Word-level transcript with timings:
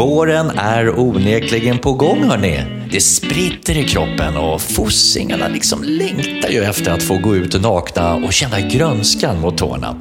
Våren 0.00 0.50
är 0.50 1.00
onekligen 1.00 1.78
på 1.78 1.92
gång 1.92 2.24
hörni. 2.24 2.64
Det 2.92 3.00
spritter 3.00 3.78
i 3.78 3.84
kroppen 3.84 4.36
och 4.36 4.60
fossingarna 4.60 5.48
liksom 5.48 5.82
längtar 5.82 6.48
ju 6.48 6.64
efter 6.64 6.90
att 6.90 7.02
få 7.02 7.18
gå 7.18 7.36
ut 7.36 7.62
nakna 7.62 8.14
och 8.14 8.32
känna 8.32 8.60
grönskan 8.60 9.40
mot 9.40 9.58
tårna. 9.58 9.96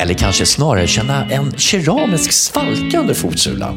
Eller 0.00 0.14
kanske 0.14 0.46
snarare 0.46 0.86
känna 0.86 1.30
en 1.30 1.52
keramisk 1.52 2.32
svalka 2.32 3.00
under 3.00 3.14
fotsulan. 3.14 3.74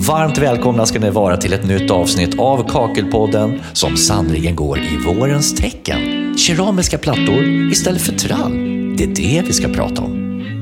Varmt 0.00 0.38
välkomna 0.38 0.86
ska 0.86 0.98
ni 0.98 1.10
vara 1.10 1.36
till 1.36 1.52
ett 1.52 1.64
nytt 1.64 1.90
avsnitt 1.90 2.38
av 2.38 2.68
Kakelpodden 2.68 3.60
som 3.72 3.96
sannerligen 3.96 4.56
går 4.56 4.78
i 4.78 4.96
vårens 5.06 5.54
tecken. 5.54 6.34
Keramiska 6.38 6.98
plattor 6.98 7.44
istället 7.72 8.02
för 8.02 8.12
trall. 8.12 8.52
Det 8.96 9.04
är 9.04 9.14
det 9.14 9.42
vi 9.46 9.52
ska 9.52 9.68
prata 9.68 10.02
om. 10.02 10.12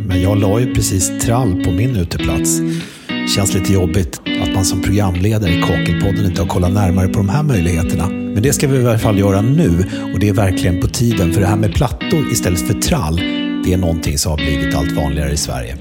Men 0.08 0.22
jag 0.22 0.38
la 0.38 0.60
ju 0.60 0.74
precis 0.74 1.24
trall 1.24 1.64
på 1.64 1.70
min 1.70 1.96
uteplats. 1.96 2.60
Känns 3.28 3.54
lite 3.54 3.72
jobbigt 3.72 4.20
att 4.42 4.54
man 4.54 4.64
som 4.64 4.82
programledare 4.82 5.50
i 5.50 5.62
Kakelpodden 5.62 6.26
inte 6.26 6.42
har 6.42 6.48
kollat 6.48 6.72
närmare 6.72 7.08
på 7.08 7.18
de 7.18 7.28
här 7.28 7.42
möjligheterna. 7.42 8.08
Men 8.08 8.42
det 8.42 8.52
ska 8.52 8.68
vi 8.68 8.78
i 8.78 8.86
alla 8.86 8.98
fall 8.98 9.18
göra 9.18 9.40
nu 9.40 9.84
och 10.14 10.18
det 10.20 10.28
är 10.28 10.32
verkligen 10.32 10.80
på 10.80 10.86
tiden 10.86 11.32
för 11.32 11.40
det 11.40 11.46
här 11.46 11.56
med 11.56 11.74
plattor 11.74 12.32
istället 12.32 12.60
för 12.60 12.74
trall, 12.74 13.16
det 13.64 13.72
är 13.72 13.76
någonting 13.76 14.18
som 14.18 14.30
har 14.30 14.36
blivit 14.36 14.74
allt 14.74 14.92
vanligare 14.92 15.32
i 15.32 15.36
Sverige. 15.36 15.76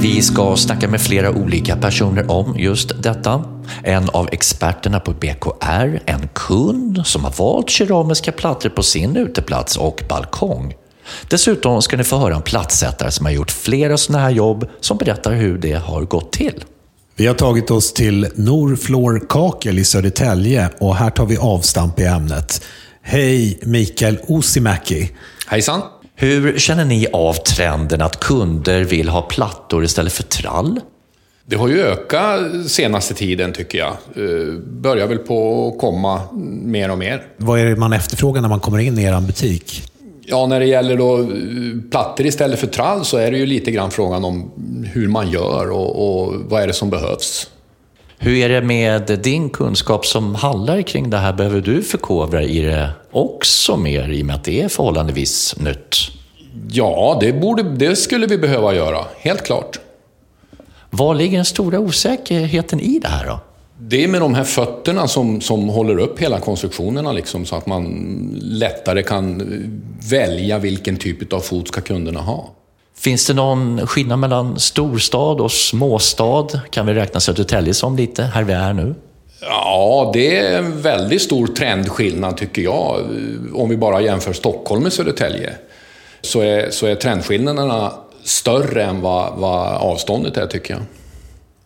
Vi 0.00 0.22
ska 0.22 0.56
snacka 0.56 0.88
med 0.88 1.00
flera 1.00 1.30
olika 1.30 1.76
personer 1.76 2.30
om 2.30 2.54
just 2.58 3.02
detta. 3.02 3.44
En 3.82 4.08
av 4.08 4.28
experterna 4.32 5.00
på 5.00 5.12
BKR, 5.12 6.00
en 6.06 6.28
kund 6.34 7.00
som 7.04 7.24
har 7.24 7.34
valt 7.38 7.70
keramiska 7.70 8.32
plattor 8.32 8.68
på 8.70 8.82
sin 8.82 9.16
uteplats 9.16 9.76
och 9.76 10.02
balkong. 10.08 10.74
Dessutom 11.28 11.82
ska 11.82 11.96
ni 11.96 12.04
få 12.04 12.18
höra 12.18 12.34
en 12.34 12.42
plattsättare 12.42 13.10
som 13.10 13.26
har 13.26 13.32
gjort 13.32 13.50
flera 13.50 13.96
sådana 13.96 14.24
här 14.24 14.30
jobb 14.30 14.68
som 14.80 14.96
berättar 14.96 15.32
hur 15.32 15.58
det 15.58 15.72
har 15.72 16.02
gått 16.02 16.32
till. 16.32 16.64
Vi 17.16 17.26
har 17.26 17.34
tagit 17.34 17.70
oss 17.70 17.92
till 17.92 18.28
Norflor 18.34 19.26
Kakel 19.28 19.78
i 19.78 19.84
Södertälje 19.84 20.70
och 20.78 20.96
här 20.96 21.10
tar 21.10 21.26
vi 21.26 21.36
avstamp 21.36 22.00
i 22.00 22.04
ämnet. 22.04 22.64
Hej 23.02 23.58
Mikael 23.62 24.18
Osimäki. 24.26 25.10
Hejsan. 25.46 25.82
Hur 26.16 26.58
känner 26.58 26.84
ni 26.84 27.06
av 27.12 27.34
trenden 27.34 28.02
att 28.02 28.20
kunder 28.20 28.84
vill 28.84 29.08
ha 29.08 29.22
plattor 29.22 29.84
istället 29.84 30.12
för 30.12 30.22
trall? 30.22 30.80
Det 31.46 31.56
har 31.56 31.68
ju 31.68 31.82
ökat 31.82 32.40
senaste 32.66 33.14
tiden 33.14 33.52
tycker 33.52 33.78
jag. 33.78 33.90
Eh, 33.90 34.54
Börjar 34.58 35.06
väl 35.06 35.18
på 35.18 35.68
att 35.68 35.80
komma 35.80 36.20
mer 36.62 36.90
och 36.90 36.98
mer. 36.98 37.22
Vad 37.36 37.60
är 37.60 37.64
det 37.64 37.76
man 37.76 37.92
efterfrågar 37.92 38.42
när 38.42 38.48
man 38.48 38.60
kommer 38.60 38.78
in 38.78 38.98
i 38.98 39.02
er 39.02 39.20
butik? 39.20 39.82
Ja, 40.26 40.46
när 40.46 40.60
det 40.60 40.66
gäller 40.66 40.96
då 40.96 41.18
eh, 41.18 41.26
plattor 41.90 42.26
istället 42.26 42.60
för 42.60 42.66
trall 42.66 43.04
så 43.04 43.16
är 43.16 43.30
det 43.30 43.38
ju 43.38 43.46
lite 43.46 43.70
grann 43.70 43.90
frågan 43.90 44.24
om 44.24 44.50
hur 44.92 45.08
man 45.08 45.30
gör 45.30 45.70
och, 45.70 46.24
och 46.24 46.34
vad 46.48 46.62
är 46.62 46.66
det 46.66 46.72
som 46.72 46.90
behövs. 46.90 47.50
Hur 48.18 48.36
är 48.36 48.48
det 48.48 48.62
med 48.62 49.20
din 49.22 49.50
kunskap 49.50 50.06
som 50.06 50.34
handlar 50.34 50.82
kring 50.82 51.10
det 51.10 51.16
här? 51.16 51.32
Behöver 51.32 51.60
du 51.60 51.82
förkovra 51.82 52.42
i 52.42 52.60
det 52.60 52.90
också 53.10 53.76
mer 53.76 54.08
i 54.08 54.22
och 54.22 54.26
med 54.26 54.36
att 54.36 54.44
det 54.44 54.62
är 54.62 54.68
förhållandevis 54.68 55.56
nytt? 55.58 55.96
Ja, 56.70 57.18
det, 57.20 57.32
borde, 57.32 57.62
det 57.62 57.96
skulle 57.96 58.26
vi 58.26 58.38
behöva 58.38 58.74
göra, 58.74 59.04
helt 59.18 59.42
klart. 59.42 59.80
Var 60.90 61.14
ligger 61.14 61.38
den 61.38 61.44
stora 61.44 61.78
osäkerheten 61.78 62.80
i 62.80 62.98
det 62.98 63.08
här 63.08 63.26
då? 63.26 63.40
Det 63.78 64.04
är 64.04 64.08
med 64.08 64.20
de 64.20 64.34
här 64.34 64.44
fötterna 64.44 65.08
som, 65.08 65.40
som 65.40 65.68
håller 65.68 65.98
upp 65.98 66.18
hela 66.18 66.40
konstruktionerna 66.40 67.12
liksom, 67.12 67.46
så 67.46 67.56
att 67.56 67.66
man 67.66 67.84
lättare 68.42 69.02
kan 69.02 69.42
välja 70.10 70.58
vilken 70.58 70.96
typ 70.96 71.32
av 71.32 71.40
fot 71.40 71.68
ska 71.68 71.80
kunderna 71.80 72.20
ha. 72.20 72.50
Finns 72.96 73.26
det 73.26 73.34
någon 73.34 73.86
skillnad 73.86 74.18
mellan 74.18 74.58
storstad 74.58 75.40
och 75.40 75.52
småstad? 75.52 76.46
Kan 76.70 76.86
vi 76.86 76.94
räkna 76.94 77.20
Södertälje 77.20 77.74
som 77.74 77.96
lite 77.96 78.22
här 78.22 78.44
vi 78.44 78.52
är 78.52 78.72
nu? 78.72 78.94
Ja, 79.40 80.10
det 80.14 80.38
är 80.38 80.58
en 80.58 80.82
väldigt 80.82 81.22
stor 81.22 81.46
trendskillnad 81.46 82.36
tycker 82.36 82.62
jag. 82.62 83.00
Om 83.54 83.68
vi 83.68 83.76
bara 83.76 84.00
jämför 84.00 84.32
Stockholm 84.32 84.82
med 84.82 84.92
Södertälje. 84.92 85.54
Så 86.20 86.40
är, 86.40 86.70
så 86.70 86.86
är 86.86 86.94
trendskillnaderna 86.94 87.92
större 88.24 88.84
än 88.84 89.00
vad, 89.00 89.32
vad 89.36 89.74
avståndet 89.74 90.36
är 90.36 90.46
tycker 90.46 90.74
jag. 90.74 90.82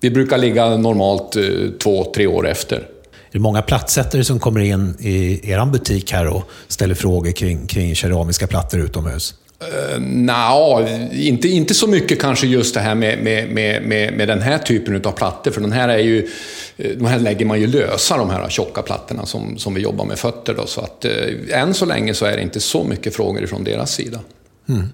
Vi 0.01 0.11
brukar 0.11 0.39
ligga 0.39 0.77
normalt 0.77 1.37
eh, 1.37 1.43
två, 1.83 2.05
tre 2.15 2.27
år 2.27 2.49
efter. 2.49 2.77
Är 2.77 3.33
det 3.33 3.39
många 3.39 3.63
plattsättare 3.63 4.25
som 4.25 4.41
kommer 4.41 4.61
in 4.61 4.97
i 5.01 5.51
er 5.51 5.67
butik 5.67 6.13
här 6.13 6.27
och 6.27 6.51
ställer 6.69 6.95
frågor 6.95 7.33
kring, 7.33 7.67
kring 7.67 7.95
keramiska 7.95 8.47
plattor 8.47 8.81
utomhus? 8.81 9.35
Uh, 9.63 10.01
Nja, 10.01 10.89
inte, 11.13 11.49
inte 11.49 11.75
så 11.75 11.87
mycket 11.87 12.21
kanske 12.21 12.47
just 12.47 12.75
det 12.75 12.81
här 12.81 12.95
med, 12.95 13.19
med, 13.19 13.49
med, 13.49 13.83
med, 13.83 14.13
med 14.13 14.29
den 14.29 14.43
här 14.43 14.59
typen 14.59 15.07
av 15.07 15.13
plattor. 15.13 15.51
För 15.51 15.61
den 15.61 15.73
här 15.73 15.89
är 15.89 15.99
ju, 15.99 16.29
de 16.77 17.07
här 17.07 17.19
lägger 17.19 17.47
man 17.47 17.61
ju 17.61 17.67
lösa, 17.67 18.17
de 18.17 18.31
här 18.31 18.49
tjocka 18.49 18.83
plattorna 18.83 19.27
som, 19.27 19.59
som 19.59 19.75
vi 19.75 19.81
jobbar 19.81 20.05
med 20.05 20.19
fötter. 20.19 20.55
Då, 20.55 20.67
så 20.67 20.81
att 20.81 21.05
uh, 21.05 21.59
än 21.61 21.75
så 21.75 21.85
länge 21.85 22.15
så 22.15 22.27
är 22.27 22.37
det 22.37 22.43
inte 22.43 22.61
så 22.61 22.85
mycket 22.85 23.17
frågor 23.17 23.47
från 23.47 23.65
deras 23.65 23.93
sida. 23.93 24.21
Mm. 24.69 24.89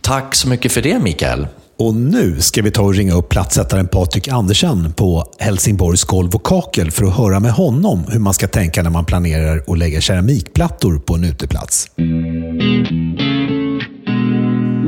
Tack 0.00 0.34
så 0.34 0.48
mycket 0.48 0.72
för 0.72 0.82
det 0.82 0.98
Mikael. 0.98 1.46
Och 1.78 1.94
nu 1.94 2.40
ska 2.40 2.62
vi 2.62 2.70
ta 2.70 2.82
och 2.82 2.94
ringa 2.94 3.14
upp 3.14 3.28
plattsättaren 3.28 3.88
Patrik 3.88 4.28
Andersen 4.28 4.92
på 4.92 5.24
Helsingborgs 5.38 6.04
golv 6.04 6.34
och 6.34 6.46
kakel 6.46 6.90
för 6.90 7.04
att 7.04 7.16
höra 7.16 7.40
med 7.40 7.52
honom 7.52 7.98
hur 8.12 8.20
man 8.20 8.32
ska 8.32 8.46
tänka 8.46 8.82
när 8.82 8.90
man 8.90 9.04
planerar 9.04 9.56
att 9.66 9.78
lägga 9.78 10.00
keramikplattor 10.00 10.98
på 10.98 11.14
en 11.14 11.24
uteplats. 11.24 11.90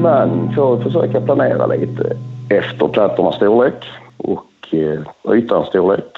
Man 0.02 0.54
får 0.54 0.80
försöka 0.82 1.20
planera 1.20 1.66
lite 1.66 2.16
efter 2.50 2.88
plattornas 2.88 3.36
storlek 3.36 3.74
och 4.16 4.52
eh, 4.70 5.36
ytans 5.38 5.68
storlek. 5.68 6.12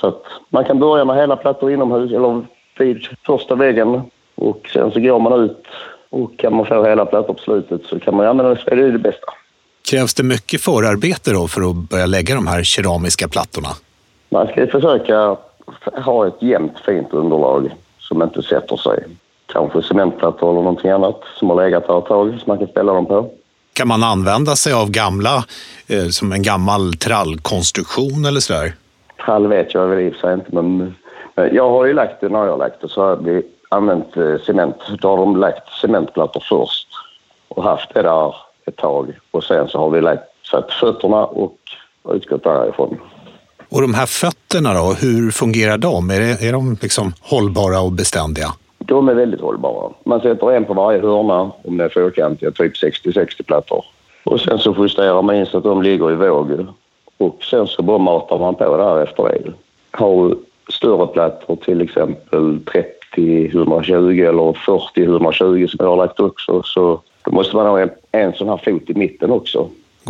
Så 0.00 0.06
att 0.06 0.22
man 0.48 0.64
kan 0.64 0.78
börja 0.78 1.04
med 1.04 1.16
hela 1.16 1.36
plattor 1.36 1.72
inomhus 1.72 2.12
eller 2.12 2.44
vid 2.78 2.98
första 3.26 3.54
väggen 3.54 4.00
och 4.34 4.70
sen 4.72 4.90
så 4.90 5.00
går 5.00 5.20
man 5.20 5.40
ut 5.40 5.66
och 6.10 6.38
kan 6.38 6.56
man 6.56 6.66
få 6.66 6.84
hela 6.84 7.06
plattor 7.06 7.34
på 7.34 7.40
slutet 7.40 7.80
så 7.84 8.00
kan 8.00 8.16
man 8.16 8.26
använda 8.26 8.54
det 8.54 8.76
Det 8.76 8.82
är 8.82 8.92
det 8.92 8.98
bästa. 8.98 9.32
Krävs 9.90 10.14
det 10.14 10.22
mycket 10.22 10.60
förarbete 10.60 11.32
då 11.32 11.48
för 11.48 11.70
att 11.70 11.76
börja 11.76 12.06
lägga 12.06 12.34
de 12.34 12.46
här 12.46 12.62
keramiska 12.62 13.28
plattorna? 13.28 13.68
Man 14.28 14.46
ska 14.46 14.66
försöka 14.66 15.36
ha 16.04 16.26
ett 16.26 16.42
jämnt 16.42 16.78
fint 16.86 17.08
underlag 17.12 17.74
som 17.98 18.22
inte 18.22 18.42
sätter 18.42 18.76
sig. 18.76 19.04
Kanske 19.52 19.82
cementplattor 19.82 20.50
eller 20.50 20.62
någonting 20.62 20.90
annat 20.90 21.20
som 21.38 21.50
har 21.50 21.64
legat 21.64 21.84
här 21.88 21.98
ett 21.98 22.06
tag 22.06 22.28
som 22.28 22.42
man 22.46 22.58
kan 22.58 22.68
ställa 22.68 22.92
dem 22.92 23.06
på. 23.06 23.30
Kan 23.72 23.88
man 23.88 24.02
använda 24.02 24.56
sig 24.56 24.72
av 24.72 24.90
gamla, 24.90 25.44
eh, 25.86 26.08
som 26.10 26.32
en 26.32 26.42
gammal 26.42 26.92
trallkonstruktion 26.92 28.24
eller 28.24 28.40
sådär? 28.40 28.74
Trall 29.24 29.46
vet 29.46 29.74
jag 29.74 29.86
väl 29.86 29.98
i 30.00 30.10
och 30.10 30.14
för 30.14 30.20
sig 30.20 30.34
inte 30.34 30.54
men, 30.54 30.94
jag 31.52 31.70
har 31.70 31.86
ju 31.86 31.92
lagt 31.92 32.20
det 32.20 32.28
när 32.28 32.44
jag 32.44 32.50
har 32.50 32.58
lagt 32.58 32.80
det 32.80 32.88
så 32.88 33.02
har 33.02 33.16
vi 33.16 33.42
använt 33.68 34.16
eh, 34.16 34.36
cement. 34.46 34.76
Då 35.00 35.08
har 35.08 35.16
de 35.16 35.36
lagt 35.36 35.68
cementplattor 35.80 36.42
först 36.48 36.88
och 37.48 37.62
haft 37.62 37.94
det 37.94 38.02
där 38.02 38.34
ett 38.66 38.76
tag 38.76 39.18
och 39.30 39.44
sen 39.44 39.68
så 39.68 39.78
har 39.78 39.90
vi 39.90 40.00
lagt, 40.00 40.22
satt 40.50 40.72
fötterna 40.72 41.26
och 41.26 41.58
utgått 42.08 42.44
därifrån. 42.44 42.98
Och 43.68 43.80
de 43.80 43.94
här 43.94 44.06
fötterna 44.06 44.74
då, 44.74 44.92
hur 45.00 45.30
fungerar 45.30 45.78
de? 45.78 46.10
Är, 46.10 46.20
det, 46.20 46.48
är 46.48 46.52
de 46.52 46.76
liksom 46.82 47.12
hållbara 47.20 47.80
och 47.80 47.92
beständiga? 47.92 48.46
De 48.78 49.08
är 49.08 49.14
väldigt 49.14 49.40
hållbara. 49.40 49.92
Man 50.04 50.20
sätter 50.20 50.52
en 50.52 50.64
på 50.64 50.74
varje 50.74 51.00
hörna 51.00 51.50
om 51.64 51.76
det 51.76 51.84
är 51.84 51.88
fyrkantiga, 51.88 52.50
typ 52.50 52.74
60-60 52.74 53.42
plattor. 53.42 53.84
Och 54.24 54.40
sen 54.40 54.58
så 54.58 54.74
justerar 54.78 55.22
man 55.22 55.36
in 55.36 55.46
så 55.46 55.58
att 55.58 55.64
de 55.64 55.82
ligger 55.82 56.12
i 56.12 56.14
våg. 56.14 56.66
Och 57.18 57.44
sen 57.50 57.66
så 57.66 57.82
bara 57.82 57.98
matar 57.98 58.38
man 58.38 58.54
på 58.54 58.76
där 58.76 59.02
efter 59.02 59.22
det. 59.22 59.52
Har 59.90 60.36
större 60.68 61.06
plattor, 61.06 61.56
till 61.56 61.80
exempel 61.80 62.58
30-120 63.16 64.28
eller 64.28 64.52
40-120 64.52 65.66
som 65.66 65.78
jag 65.80 65.90
har 65.90 65.96
lagt 65.96 66.20
också, 66.20 66.62
så 66.62 67.00
då 67.24 67.30
måste 67.30 67.56
man 67.56 67.66
ha 67.66 67.80
en, 67.80 67.90
en 68.12 68.32
sån 68.32 68.48
här 68.48 68.60
fot 68.64 68.90
i 68.90 68.94
mitten 68.94 69.30
också. 69.30 69.68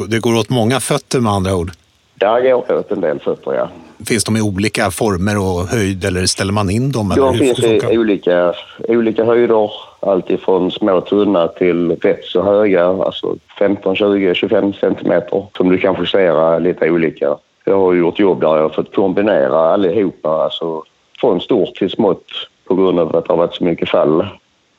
Det 0.08 0.18
går 0.18 0.34
åt 0.38 0.50
många 0.50 0.80
fötter 0.80 1.20
med 1.20 1.32
andra 1.32 1.56
ord? 1.56 1.70
Där 2.14 2.40
går 2.40 2.78
åt 2.78 2.90
en 2.90 3.00
del 3.00 3.20
fötter, 3.20 3.54
ja. 3.54 3.68
Finns 4.06 4.24
de 4.24 4.36
i 4.36 4.40
olika 4.40 4.90
former 4.90 5.38
och 5.38 5.66
höjd 5.66 6.04
eller 6.04 6.26
ställer 6.26 6.52
man 6.52 6.70
in 6.70 6.92
dem? 6.92 7.10
Eller 7.10 7.22
De 7.22 7.38
finns 7.38 7.58
i 7.58 7.98
olika, 7.98 8.44
olika 8.88 9.24
höjder. 9.24 9.70
Alltifrån 10.00 10.70
små 10.70 11.00
tunna 11.00 11.48
till 11.48 11.90
rätt 11.90 12.24
så 12.24 12.42
höga, 12.42 12.86
alltså 12.86 13.36
15, 13.58 13.96
20, 13.96 14.34
25 14.34 14.72
centimeter 14.72 15.46
som 15.56 15.68
du 15.68 15.78
kan 15.78 15.96
justera 15.98 16.58
lite 16.58 16.90
olika. 16.90 17.36
Jag 17.64 17.78
har 17.78 17.94
gjort 17.94 18.18
jobb 18.18 18.40
där 18.40 18.56
jag 18.56 18.62
har 18.62 18.68
fått 18.68 18.94
kombinera 18.94 19.58
allihopa, 19.58 20.28
alltså 20.28 20.82
från 21.20 21.40
stort 21.40 21.74
till 21.74 21.90
smått 21.90 22.26
på 22.64 22.74
grund 22.74 22.98
av 22.98 23.16
att 23.16 23.24
det 23.24 23.32
har 23.32 23.38
varit 23.38 23.54
så 23.54 23.64
mycket 23.64 23.88
fall. 23.88 24.26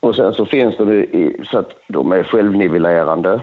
Och 0.00 0.16
sen 0.16 0.34
så 0.34 0.46
finns 0.46 0.76
de 0.76 0.92
i, 0.92 1.36
så 1.50 1.58
att 1.58 1.70
de 1.88 2.12
är 2.12 2.22
självnivellerande, 2.22 3.40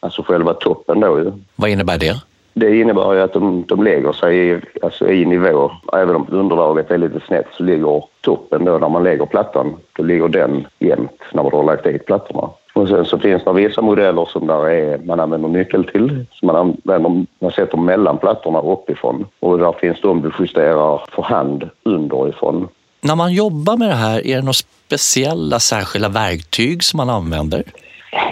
alltså 0.00 0.22
själva 0.22 0.54
toppen 0.54 1.00
då 1.00 1.18
ju. 1.18 1.32
Vad 1.56 1.70
innebär 1.70 1.98
det? 1.98 2.22
Det 2.58 2.76
innebär 2.76 3.12
ju 3.14 3.20
att 3.20 3.32
de, 3.32 3.64
de 3.68 3.84
lägger 3.84 4.12
sig 4.12 4.50
i, 4.50 4.60
alltså 4.82 5.08
i 5.08 5.24
nivå. 5.24 5.70
Även 5.92 6.16
om 6.16 6.26
underlaget 6.30 6.90
är 6.90 6.98
lite 6.98 7.20
snett 7.20 7.46
så 7.52 7.62
ligger 7.62 8.04
toppen 8.20 8.64
då 8.64 8.78
när 8.78 8.88
man 8.88 9.04
lägger 9.04 9.26
plattan, 9.26 9.76
då 9.96 10.02
ligger 10.02 10.28
den 10.28 10.66
jämnt 10.78 11.20
när 11.32 11.42
man 11.42 11.52
har 11.52 11.64
lagt 11.64 11.84
dit 11.84 12.06
plattorna. 12.06 12.48
Och 12.72 12.88
sen 12.88 13.04
så 13.04 13.18
finns 13.18 13.44
det 13.44 13.52
vissa 13.52 13.82
modeller 13.82 14.24
som 14.24 14.46
där 14.46 14.68
är, 14.68 14.98
man 14.98 15.20
använder 15.20 15.48
nyckel 15.48 15.84
till, 15.84 16.26
som 16.32 16.46
man, 16.46 16.56
använder, 16.56 17.26
man 17.38 17.52
sätter 17.52 17.78
mellan 17.78 18.18
plattorna 18.18 18.60
uppifrån. 18.60 19.26
Och 19.40 19.58
där 19.58 19.72
finns 19.72 20.00
de 20.00 20.22
du 20.22 20.30
justerar 20.38 21.00
för 21.10 21.22
hand 21.22 21.70
underifrån. 21.82 22.68
När 23.06 23.16
man 23.16 23.32
jobbar 23.32 23.76
med 23.76 23.88
det 23.88 23.94
här, 23.94 24.26
är 24.26 24.36
det 24.36 24.42
några 24.42 24.52
speciella 24.52 25.60
särskilda 25.60 26.08
verktyg 26.08 26.84
som 26.84 26.96
man 26.96 27.10
använder? 27.10 27.62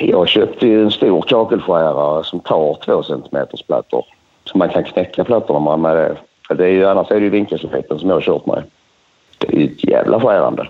Jag 0.01 0.29
köpte 0.29 0.67
ju 0.67 0.83
en 0.83 0.91
stor 0.91 1.23
kakelskärare 1.23 2.25
som 2.25 2.41
tar 2.41 2.79
två 2.85 3.03
centimeters 3.03 3.63
plattor. 3.63 4.05
Så 4.45 4.59
man 4.59 4.69
kan 4.69 4.85
knäcka 4.85 5.25
plattorna 5.25 5.77
med 5.77 5.97
det. 5.97 6.17
det 6.55 6.65
är 6.65 6.69
ju, 6.71 6.87
annars 6.87 7.11
är 7.11 7.15
det 7.15 7.21
ju 7.21 7.31
vinkelslipen 7.31 7.99
som 7.99 8.09
jag 8.09 8.17
har 8.17 8.21
kört 8.21 8.47
med. 8.47 8.63
Det 9.39 9.57
är 9.57 9.59
ju 9.59 9.65
ett 9.65 9.89
jävla 9.89 10.21
skärande. 10.21 10.69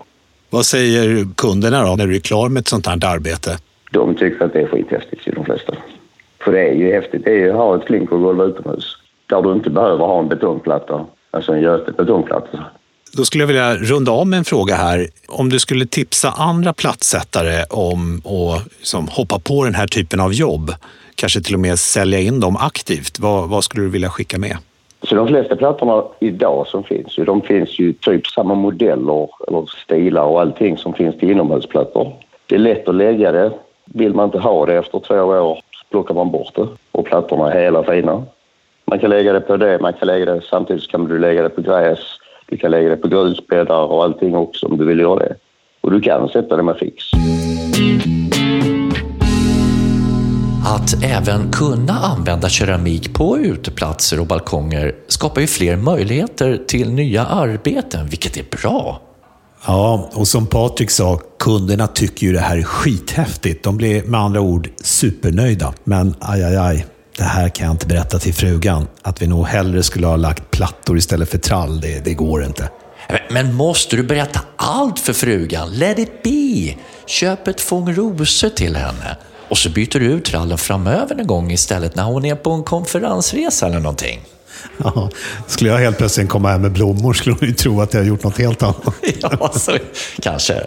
Vad 0.50 0.66
säger 0.66 1.26
kunderna 1.36 1.84
då 1.84 1.96
när 1.96 2.06
du 2.06 2.16
är 2.16 2.20
klar 2.20 2.48
med 2.48 2.60
ett 2.60 2.68
sånt 2.68 2.86
här 2.86 3.14
arbete? 3.14 3.58
De 3.92 4.14
tycker 4.14 4.44
att 4.44 4.52
det 4.52 4.60
är 4.60 4.66
skithäftigt, 4.66 5.34
de 5.36 5.44
flesta. 5.44 5.72
För 6.44 6.52
det 6.52 6.68
är 6.68 6.74
ju 6.74 6.92
häftigt. 6.92 7.24
Det 7.24 7.30
är 7.30 7.38
ju 7.38 7.50
att 7.50 7.56
ha 7.56 7.76
ett 7.76 7.86
klinkergolv 7.86 8.42
utomhus 8.42 8.96
där 9.26 9.42
du 9.42 9.52
inte 9.52 9.70
behöver 9.70 10.04
ha 10.06 10.18
en 10.18 10.28
betongplatta, 10.28 11.06
alltså 11.30 11.52
en 11.52 11.62
göte 11.62 11.92
betongplatta. 11.92 12.64
Då 13.16 13.24
skulle 13.24 13.42
jag 13.42 13.46
vilja 13.48 13.74
runda 13.74 14.12
av 14.12 14.26
med 14.26 14.38
en 14.38 14.44
fråga 14.44 14.74
här. 14.74 15.08
Om 15.28 15.48
du 15.48 15.58
skulle 15.58 15.86
tipsa 15.86 16.30
andra 16.30 16.72
plattsättare 16.72 17.64
om 17.70 18.22
att 18.24 18.78
liksom, 18.78 19.08
hoppa 19.08 19.38
på 19.38 19.64
den 19.64 19.74
här 19.74 19.86
typen 19.86 20.20
av 20.20 20.32
jobb, 20.32 20.70
kanske 21.14 21.40
till 21.40 21.54
och 21.54 21.60
med 21.60 21.78
sälja 21.78 22.20
in 22.20 22.40
dem 22.40 22.56
aktivt, 22.56 23.18
vad, 23.18 23.48
vad 23.48 23.64
skulle 23.64 23.84
du 23.84 23.90
vilja 23.90 24.10
skicka 24.10 24.38
med? 24.38 24.56
Så 25.02 25.14
de 25.14 25.28
flesta 25.28 25.56
plattorna 25.56 26.04
idag 26.20 26.66
som 26.66 26.84
finns 26.84 27.16
de 27.16 27.42
finns 27.42 27.78
ju 27.78 27.92
typ 27.92 28.26
samma 28.26 28.54
modeller 28.54 29.28
eller 29.48 29.66
stilar 29.84 30.22
och 30.22 30.40
allting 30.40 30.78
som 30.78 30.94
finns 30.94 31.18
till 31.18 31.30
inomhusplattor. 31.30 32.12
Det 32.46 32.54
är 32.54 32.58
lätt 32.58 32.88
att 32.88 32.94
lägga 32.94 33.32
det. 33.32 33.52
Vill 33.84 34.14
man 34.14 34.24
inte 34.24 34.38
ha 34.38 34.66
det 34.66 34.74
efter 34.74 34.98
två 34.98 35.14
år 35.14 35.54
så 35.54 35.84
plockar 35.90 36.14
man 36.14 36.30
bort 36.30 36.54
det 36.54 36.68
och 36.92 37.06
plattorna 37.06 37.52
är 37.52 37.62
hela 37.62 37.84
fina. 37.84 38.24
Man 38.84 38.98
kan 38.98 39.10
lägga 39.10 39.32
det 39.32 39.40
på 39.40 39.56
det, 39.56 39.78
man 39.80 39.92
kan 39.92 40.08
lägga 40.08 40.24
det 40.24 40.40
samtidigt 40.50 40.88
kan 40.88 41.08
du 41.08 41.18
lägga 41.18 41.42
det 41.42 41.48
på 41.48 41.62
gräs, 41.62 41.98
du 42.46 42.56
kan 42.56 42.70
lägga 42.70 42.88
det 42.88 42.96
på 42.96 43.08
grusbäddar 43.08 43.82
och 43.82 44.04
allting 44.04 44.34
också 44.36 44.66
om 44.66 44.78
du 44.78 44.84
vill 44.84 44.98
göra 44.98 45.18
det. 45.18 45.36
Och 45.80 45.90
du 45.90 46.00
kan 46.00 46.28
sätta 46.28 46.56
det 46.56 46.62
med 46.62 46.76
fix. 46.76 47.04
Att 50.66 51.04
även 51.04 51.52
kunna 51.52 51.92
använda 51.92 52.48
keramik 52.48 53.14
på 53.14 53.38
uteplatser 53.38 54.20
och 54.20 54.26
balkonger 54.26 54.94
skapar 55.08 55.40
ju 55.40 55.46
fler 55.46 55.76
möjligheter 55.76 56.60
till 56.66 56.90
nya 56.90 57.26
arbeten, 57.26 58.06
vilket 58.06 58.36
är 58.36 58.44
bra. 58.62 59.00
Ja, 59.66 60.10
och 60.14 60.28
som 60.28 60.46
Patrik 60.46 60.90
sa, 60.90 61.20
kunderna 61.38 61.86
tycker 61.86 62.26
ju 62.26 62.32
det 62.32 62.40
här 62.40 62.56
är 62.56 62.62
skithäftigt. 62.62 63.64
De 63.64 63.76
blir 63.76 64.02
med 64.02 64.20
andra 64.20 64.40
ord 64.40 64.68
supernöjda. 64.76 65.74
Men 65.84 66.14
aj, 66.20 66.44
aj, 66.44 66.56
aj. 66.56 66.86
Det 67.16 67.24
här 67.24 67.48
kan 67.48 67.66
jag 67.66 67.74
inte 67.74 67.86
berätta 67.86 68.18
till 68.18 68.34
frugan. 68.34 68.88
Att 69.02 69.22
vi 69.22 69.26
nog 69.26 69.46
hellre 69.46 69.82
skulle 69.82 70.06
ha 70.06 70.16
lagt 70.16 70.50
plattor 70.50 70.98
istället 70.98 71.30
för 71.30 71.38
trall, 71.38 71.80
det, 71.80 72.04
det 72.04 72.14
går 72.14 72.44
inte. 72.44 72.68
Men 73.30 73.54
måste 73.54 73.96
du 73.96 74.02
berätta 74.02 74.40
allt 74.56 74.98
för 74.98 75.12
frugan? 75.12 75.70
Let 75.70 75.98
it 75.98 76.22
be! 76.22 76.74
Köp 77.06 77.48
ett 77.48 77.60
fång 77.60 77.94
rosor 77.94 78.48
till 78.48 78.76
henne. 78.76 79.16
Och 79.48 79.58
så 79.58 79.70
byter 79.70 79.98
du 79.98 80.06
ut 80.06 80.24
trallen 80.24 80.58
framöver 80.58 81.20
en 81.20 81.26
gång 81.26 81.50
istället 81.50 81.94
när 81.94 82.04
hon 82.04 82.24
är 82.24 82.34
på 82.34 82.50
en 82.50 82.62
konferensresa 82.62 83.66
eller 83.66 83.80
någonting. 83.80 84.20
Ja, 84.84 85.10
skulle 85.46 85.70
jag 85.70 85.78
helt 85.78 85.98
plötsligt 85.98 86.28
komma 86.28 86.50
hem 86.50 86.62
med 86.62 86.72
blommor 86.72 87.12
skulle 87.12 87.36
hon 87.40 87.48
ju 87.48 87.54
tro 87.54 87.80
att 87.80 87.94
jag 87.94 88.00
har 88.00 88.06
gjort 88.06 88.24
något 88.24 88.38
helt 88.38 88.62
annat. 88.62 88.94
ja, 89.20 89.52
så, 89.54 89.78
kanske. 90.22 90.62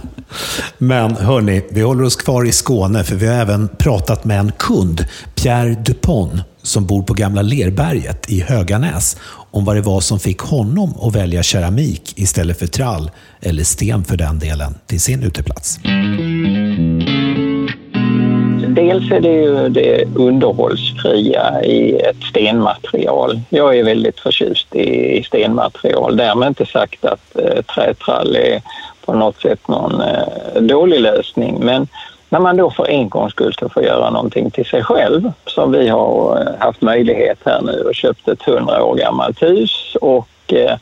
Men 0.78 1.16
hörni, 1.16 1.62
vi 1.70 1.80
håller 1.80 2.04
oss 2.04 2.16
kvar 2.16 2.44
i 2.44 2.52
Skåne 2.52 3.04
för 3.04 3.16
vi 3.16 3.26
har 3.26 3.34
även 3.34 3.68
pratat 3.68 4.24
med 4.24 4.40
en 4.40 4.52
kund, 4.52 5.06
Pierre 5.34 5.74
Dupont, 5.74 6.40
som 6.62 6.86
bor 6.86 7.02
på 7.02 7.14
Gamla 7.14 7.42
Lerberget 7.42 8.30
i 8.30 8.40
Höganäs, 8.40 9.16
om 9.50 9.64
vad 9.64 9.76
det 9.76 9.82
var 9.82 10.00
som 10.00 10.20
fick 10.20 10.40
honom 10.40 10.94
att 11.00 11.14
välja 11.14 11.42
keramik 11.42 12.12
istället 12.16 12.58
för 12.58 12.66
trall, 12.66 13.10
eller 13.40 13.64
sten 13.64 14.04
för 14.04 14.16
den 14.16 14.38
delen, 14.38 14.74
till 14.86 15.00
sin 15.00 15.22
uteplats. 15.22 15.78
Mm. 18.70 18.86
Dels 18.88 19.12
är 19.12 19.20
det 19.20 19.32
ju 19.32 19.68
det 19.68 20.04
underhållsfria 20.16 21.64
i 21.64 22.00
ett 22.00 22.22
stenmaterial. 22.30 23.40
Jag 23.48 23.78
är 23.78 23.84
väldigt 23.84 24.20
förtjust 24.20 24.74
i 24.74 25.22
stenmaterial. 25.22 26.16
Därmed 26.16 26.48
inte 26.48 26.66
sagt 26.66 27.04
att 27.04 27.36
eh, 27.36 27.62
trätrall 27.62 28.36
är 28.36 28.62
på 29.04 29.14
något 29.14 29.40
sätt 29.40 29.68
någon 29.68 30.00
eh, 30.00 30.60
dålig 30.60 31.00
lösning. 31.00 31.58
Men 31.60 31.88
när 32.28 32.40
man 32.40 32.56
då 32.56 32.70
för 32.70 32.88
en 32.88 33.08
gångs 33.08 33.32
skull 33.32 33.52
ska 33.52 33.68
få 33.68 33.82
göra 33.82 34.10
någonting 34.10 34.50
till 34.50 34.64
sig 34.64 34.82
själv 34.82 35.32
som 35.46 35.72
vi 35.72 35.88
har 35.88 36.40
eh, 36.40 36.66
haft 36.66 36.82
möjlighet 36.82 37.38
här 37.44 37.60
nu 37.62 37.80
och 37.80 37.94
köpt 37.94 38.28
ett 38.28 38.42
hundra 38.42 38.84
år 38.84 38.96
gammalt 38.96 39.42
hus 39.42 39.96
och 40.00 40.28
eh, 40.52 40.76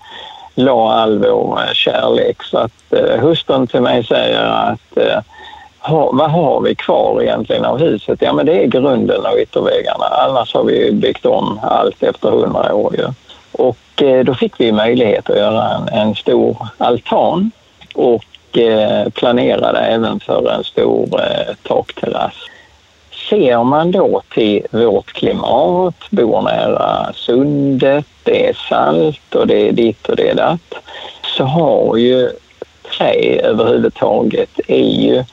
la 0.55 0.93
all 0.93 1.19
vår 1.19 1.61
kärlek. 1.75 2.43
Så 2.43 2.59
att 2.59 2.93
eh, 2.93 3.21
hustrun 3.21 3.67
till 3.67 3.81
mig 3.81 4.05
säger 4.05 4.43
att 4.43 4.97
eh, 4.97 5.21
ha, 5.81 6.11
vad 6.13 6.31
har 6.31 6.61
vi 6.61 6.75
kvar 6.75 7.23
egentligen 7.23 7.65
av 7.65 7.79
huset? 7.79 8.23
Ja, 8.23 8.33
men 8.33 8.47
det 8.47 8.63
är 8.63 8.67
grunden 8.67 9.27
och 9.27 9.39
ytterväggarna. 9.39 10.05
Annars 10.05 10.55
har 10.55 10.65
vi 10.65 10.93
byggt 10.93 11.27
om 11.27 11.61
allt 11.63 12.03
efter 12.03 12.31
hundra 12.31 12.75
år. 12.75 12.97
Ju. 12.97 13.07
Och 13.53 14.03
eh, 14.03 14.25
då 14.25 14.35
fick 14.35 14.61
vi 14.61 14.73
möjlighet 14.73 15.31
att 15.31 15.37
göra 15.37 15.71
en, 15.71 15.89
en 15.89 16.15
stor 16.15 16.69
altan 16.79 17.51
och 17.95 18.59
eh, 18.59 19.09
planerade 19.09 19.79
även 19.79 20.21
för 20.21 20.51
en 20.51 20.65
stor 20.65 21.21
eh, 21.21 21.55
takterrass. 21.63 22.35
Ser 23.31 23.65
man 23.65 23.91
då 23.91 24.23
till 24.35 24.67
vårt 24.71 25.13
klimat, 25.13 25.95
bor 26.11 26.43
nära 26.43 27.13
sundet, 27.15 28.07
det 28.23 28.49
är 28.49 28.55
salt 28.55 29.35
och 29.35 29.47
det 29.47 29.69
är 29.69 29.73
ditt 29.73 30.09
och 30.09 30.17
det 30.17 30.29
är 30.29 30.35
datt, 30.35 30.75
så 31.37 31.45
har 31.45 31.97
ju 31.97 32.31
trä 32.99 33.41
överhuvudtaget 33.43 34.61
är 34.69 35.01
ju 35.01 35.25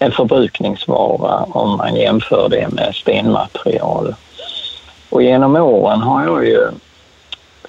en 0.00 0.12
förbrukningsvara 0.12 1.44
om 1.44 1.76
man 1.76 1.96
jämför 1.96 2.48
det 2.48 2.68
med 2.68 2.94
stenmaterial. 2.94 4.14
Och 5.10 5.22
genom 5.22 5.56
åren 5.56 6.00
har 6.00 6.24
jag 6.24 6.46
ju 6.46 6.68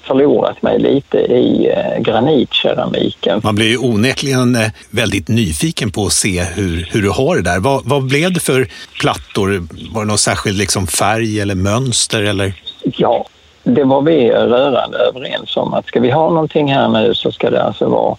förlorat 0.02 0.62
mig 0.62 0.78
lite 0.78 1.18
i 1.18 1.70
eh, 1.70 2.02
granitkeramiken. 2.02 3.40
Man 3.44 3.54
blir 3.54 3.68
ju 3.68 3.78
onekligen 3.78 4.56
eh, 4.56 4.68
väldigt 4.90 5.28
nyfiken 5.28 5.90
på 5.92 6.06
att 6.06 6.12
se 6.12 6.42
hur, 6.42 6.88
hur 6.90 7.02
du 7.02 7.10
har 7.10 7.36
det 7.36 7.42
där. 7.42 7.58
Vad, 7.58 7.82
vad 7.84 8.06
blev 8.06 8.32
det 8.32 8.40
för 8.40 8.68
plattor? 9.00 9.66
Var 9.94 10.00
det 10.00 10.08
någon 10.08 10.18
särskild 10.18 10.58
liksom 10.58 10.86
färg 10.86 11.40
eller 11.40 11.54
mönster? 11.54 12.22
Eller? 12.22 12.54
Ja, 12.82 13.26
det 13.62 13.84
var 13.84 14.02
vi 14.02 14.30
rörande 14.30 14.98
överens 14.98 15.56
om 15.56 15.74
att 15.74 15.86
ska 15.86 16.00
vi 16.00 16.10
ha 16.10 16.30
någonting 16.30 16.72
här 16.72 16.88
nu 16.88 17.14
så 17.14 17.32
ska 17.32 17.50
det 17.50 17.62
alltså 17.62 17.88
vara 17.88 18.16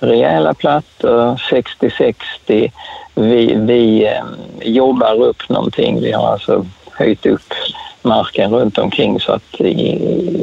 rejäla 0.00 0.54
plattor, 0.54 1.40
60-60 1.50 2.70
vi, 3.14 3.54
vi 3.54 4.06
ehm, 4.06 4.26
jobbar 4.62 5.22
upp 5.22 5.48
någonting. 5.48 6.00
Vi 6.00 6.12
har 6.12 6.28
alltså 6.28 6.66
höjt 6.90 7.26
upp 7.26 7.54
marken 8.02 8.54
runt 8.54 8.78
omkring 8.78 9.20
så 9.20 9.32
att 9.32 9.58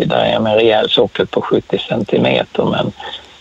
där 0.06 0.16
är 0.16 0.36
en 0.36 0.48
rejäl 0.48 0.90
sockel 0.90 1.28
på 1.28 1.42
70 1.42 1.78
centimeter 1.78 2.66
men 2.66 2.92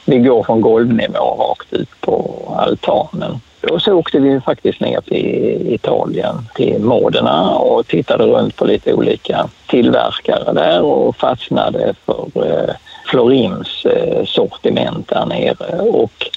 vi 0.05 0.19
går 0.19 0.43
från 0.43 0.61
golvnivå 0.61 1.19
rakt 1.19 1.73
ut 1.73 2.01
på 2.01 2.43
altanen. 2.57 3.41
Och 3.71 3.83
så 3.83 3.93
åkte 3.93 4.19
vi 4.19 4.41
faktiskt 4.41 4.81
ner 4.81 5.01
till 5.01 5.75
Italien, 5.75 6.35
till 6.55 6.81
Modena 6.81 7.51
och 7.51 7.87
tittade 7.87 8.25
runt 8.25 8.57
på 8.57 8.65
lite 8.65 8.93
olika 8.93 9.49
tillverkare 9.67 10.53
där 10.53 10.83
och 10.83 11.17
fastnade 11.17 11.95
för 12.07 12.29
eh, 12.35 12.75
Florims 13.07 13.85
eh, 13.85 14.25
sortiment 14.25 15.09
där 15.09 15.27
nere. 15.27 15.79
Och 15.79 16.30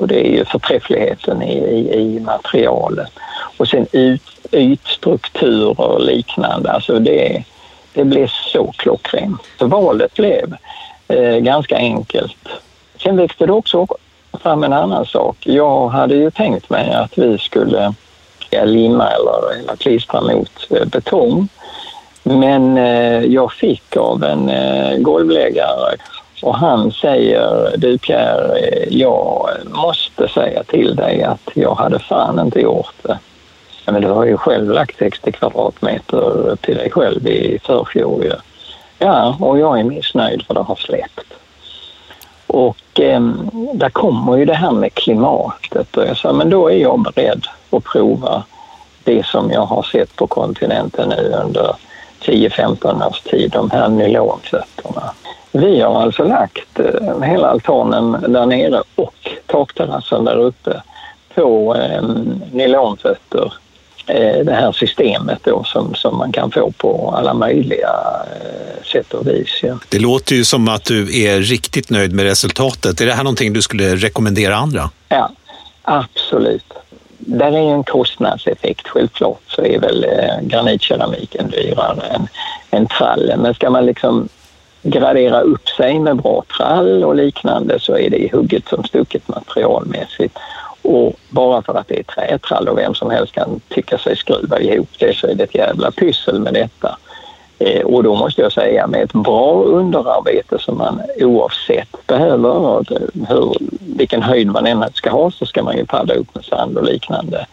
och 0.00 0.08
det 0.08 0.26
är 0.26 0.30
ju 0.30 0.44
förträffligheten 0.44 1.42
i, 1.42 1.58
i, 1.58 2.00
i 2.00 2.20
materialet. 2.20 3.10
Och 3.56 3.68
sen 3.68 3.86
ut, 3.92 4.22
ytstrukturer 4.52 5.80
och 5.80 6.00
liknande. 6.00 6.72
Alltså 6.72 6.98
det, 6.98 7.44
det 7.94 8.04
blev 8.04 8.28
så 8.52 8.72
klockrent. 8.76 9.40
Så 9.58 9.66
valet 9.66 10.14
blev 10.14 10.56
eh, 11.08 11.36
ganska 11.36 11.76
enkelt. 11.76 12.48
Sen 13.02 13.16
växte 13.16 13.46
det 13.46 13.52
också 13.52 13.86
fram 14.42 14.64
en 14.64 14.72
annan 14.72 15.06
sak. 15.06 15.36
Jag 15.40 15.88
hade 15.88 16.14
ju 16.14 16.30
tänkt 16.30 16.70
mig 16.70 16.92
att 16.92 17.18
vi 17.18 17.38
skulle 17.38 17.94
limma 18.64 19.10
eller, 19.10 19.58
eller 19.58 19.76
klistra 19.76 20.20
mot 20.20 20.66
eh, 20.70 20.84
betong. 20.84 21.48
Men 22.22 22.78
eh, 22.78 23.24
jag 23.24 23.52
fick 23.52 23.96
av 23.96 24.24
en 24.24 24.48
eh, 24.48 24.96
golvläggare 24.98 25.96
och 26.42 26.56
han 26.56 26.92
säger, 26.92 27.74
du 27.76 27.98
Pierre, 27.98 28.58
jag 28.90 29.48
måste 29.64 30.28
säga 30.28 30.62
till 30.62 30.96
dig 30.96 31.22
att 31.22 31.50
jag 31.54 31.74
hade 31.74 31.98
fan 31.98 32.40
inte 32.40 32.60
gjort 32.60 32.94
det. 33.02 33.18
Men 33.86 34.02
du 34.02 34.08
har 34.08 34.24
ju 34.24 34.36
själv 34.36 34.70
lagt 34.70 34.98
60 34.98 35.32
kvadratmeter 35.32 36.56
till 36.60 36.76
dig 36.76 36.90
själv 36.90 37.26
i 37.26 37.58
förfjol 37.64 38.24
ju. 38.24 38.32
Ja, 38.98 39.36
och 39.40 39.58
jag 39.58 39.80
är 39.80 39.84
missnöjd 39.84 40.42
för 40.46 40.54
det 40.54 40.60
har 40.60 40.76
släppt. 40.76 41.34
Och 42.46 43.00
eh, 43.00 43.20
där 43.74 43.90
kommer 43.90 44.36
ju 44.36 44.44
det 44.44 44.54
här 44.54 44.70
med 44.70 44.94
klimatet 44.94 45.96
och 45.96 46.06
jag 46.06 46.16
sa, 46.16 46.32
men 46.32 46.50
då 46.50 46.70
är 46.70 46.76
jag 46.76 47.02
beredd 47.02 47.46
att 47.70 47.84
prova 47.84 48.42
det 49.04 49.26
som 49.26 49.50
jag 49.50 49.66
har 49.66 49.82
sett 49.82 50.16
på 50.16 50.26
kontinenten 50.26 51.08
nu 51.08 51.34
under 51.44 51.76
10-15 52.20 53.08
års 53.08 53.20
tid, 53.20 53.50
de 53.50 53.70
här 53.70 53.88
nylonfötterna. 53.88 55.10
Vi 55.52 55.80
har 55.80 56.02
alltså 56.02 56.24
lagt 56.24 56.80
eh, 56.80 57.22
hela 57.22 57.48
altanen 57.48 58.32
där 58.32 58.46
nere 58.46 58.82
och 58.94 59.30
takterrassen 59.46 60.24
där 60.24 60.36
uppe 60.36 60.82
på 61.34 61.76
eh, 61.76 62.02
nylonfötter. 62.52 63.52
Eh, 64.06 64.44
det 64.44 64.52
här 64.52 64.72
systemet 64.72 65.38
då 65.44 65.64
som, 65.64 65.94
som 65.94 66.18
man 66.18 66.32
kan 66.32 66.50
få 66.50 66.70
på 66.70 67.14
alla 67.16 67.34
möjliga 67.34 67.90
eh, 68.40 68.84
sätt 68.92 69.14
och 69.14 69.26
vis. 69.26 69.60
Ja. 69.62 69.78
Det 69.88 69.98
låter 69.98 70.34
ju 70.34 70.44
som 70.44 70.68
att 70.68 70.84
du 70.84 71.24
är 71.24 71.40
riktigt 71.40 71.90
nöjd 71.90 72.12
med 72.12 72.24
resultatet. 72.24 73.00
Är 73.00 73.06
det 73.06 73.12
här 73.12 73.24
någonting 73.24 73.52
du 73.52 73.62
skulle 73.62 73.96
rekommendera 73.96 74.56
andra? 74.56 74.90
Ja, 75.08 75.30
absolut. 75.82 76.72
Där 77.18 77.52
är 77.52 77.74
en 77.74 77.84
kostnadseffekt. 77.84 78.88
Självklart 78.88 79.40
så 79.46 79.64
är 79.64 79.78
väl 79.78 80.04
eh, 80.04 80.40
granitkeramiken 80.42 81.50
dyrare 81.50 82.06
än, 82.06 82.28
än 82.70 82.86
trallen. 82.86 83.40
Men 83.40 83.54
ska 83.54 83.70
man 83.70 83.86
liksom 83.86 84.28
gradera 84.82 85.40
upp 85.40 85.68
sig 85.68 85.98
med 85.98 86.16
bra 86.16 86.44
trall 86.56 87.04
och 87.04 87.14
liknande 87.14 87.80
så 87.80 87.98
är 87.98 88.10
det 88.10 88.32
hugget 88.32 88.68
som 88.68 88.84
stucket 88.84 89.28
materialmässigt. 89.28 90.38
Och 90.82 91.16
bara 91.28 91.62
för 91.62 91.74
att 91.74 91.88
det 91.88 91.98
är 91.98 92.02
trätrall 92.02 92.68
och 92.68 92.78
vem 92.78 92.94
som 92.94 93.10
helst 93.10 93.34
kan 93.34 93.60
tycka 93.68 93.98
sig 93.98 94.16
skruva 94.16 94.60
ihop 94.60 94.88
det 94.98 95.16
så 95.16 95.26
är 95.26 95.34
det 95.34 95.44
ett 95.44 95.54
jävla 95.54 95.90
pyssel 95.90 96.40
med 96.40 96.54
detta. 96.54 96.98
Eh, 97.58 97.82
och 97.82 98.02
då 98.02 98.14
måste 98.14 98.42
jag 98.42 98.52
säga 98.52 98.86
med 98.86 99.02
ett 99.02 99.12
bra 99.12 99.62
underarbete 99.62 100.58
som 100.58 100.78
man 100.78 101.02
oavsett 101.16 102.06
behöver 102.06 102.48
och 102.48 102.92
eh, 102.92 102.98
hur, 103.28 103.56
vilken 103.80 104.22
höjd 104.22 104.46
man 104.46 104.66
än 104.66 104.84
ska 104.94 105.10
ha 105.10 105.30
så 105.30 105.46
ska 105.46 105.62
man 105.62 105.76
ju 105.76 105.86
padda 105.86 106.14
upp 106.14 106.34
med 106.34 106.44
sand 106.44 106.78
och 106.78 106.84
liknande. 106.84 107.46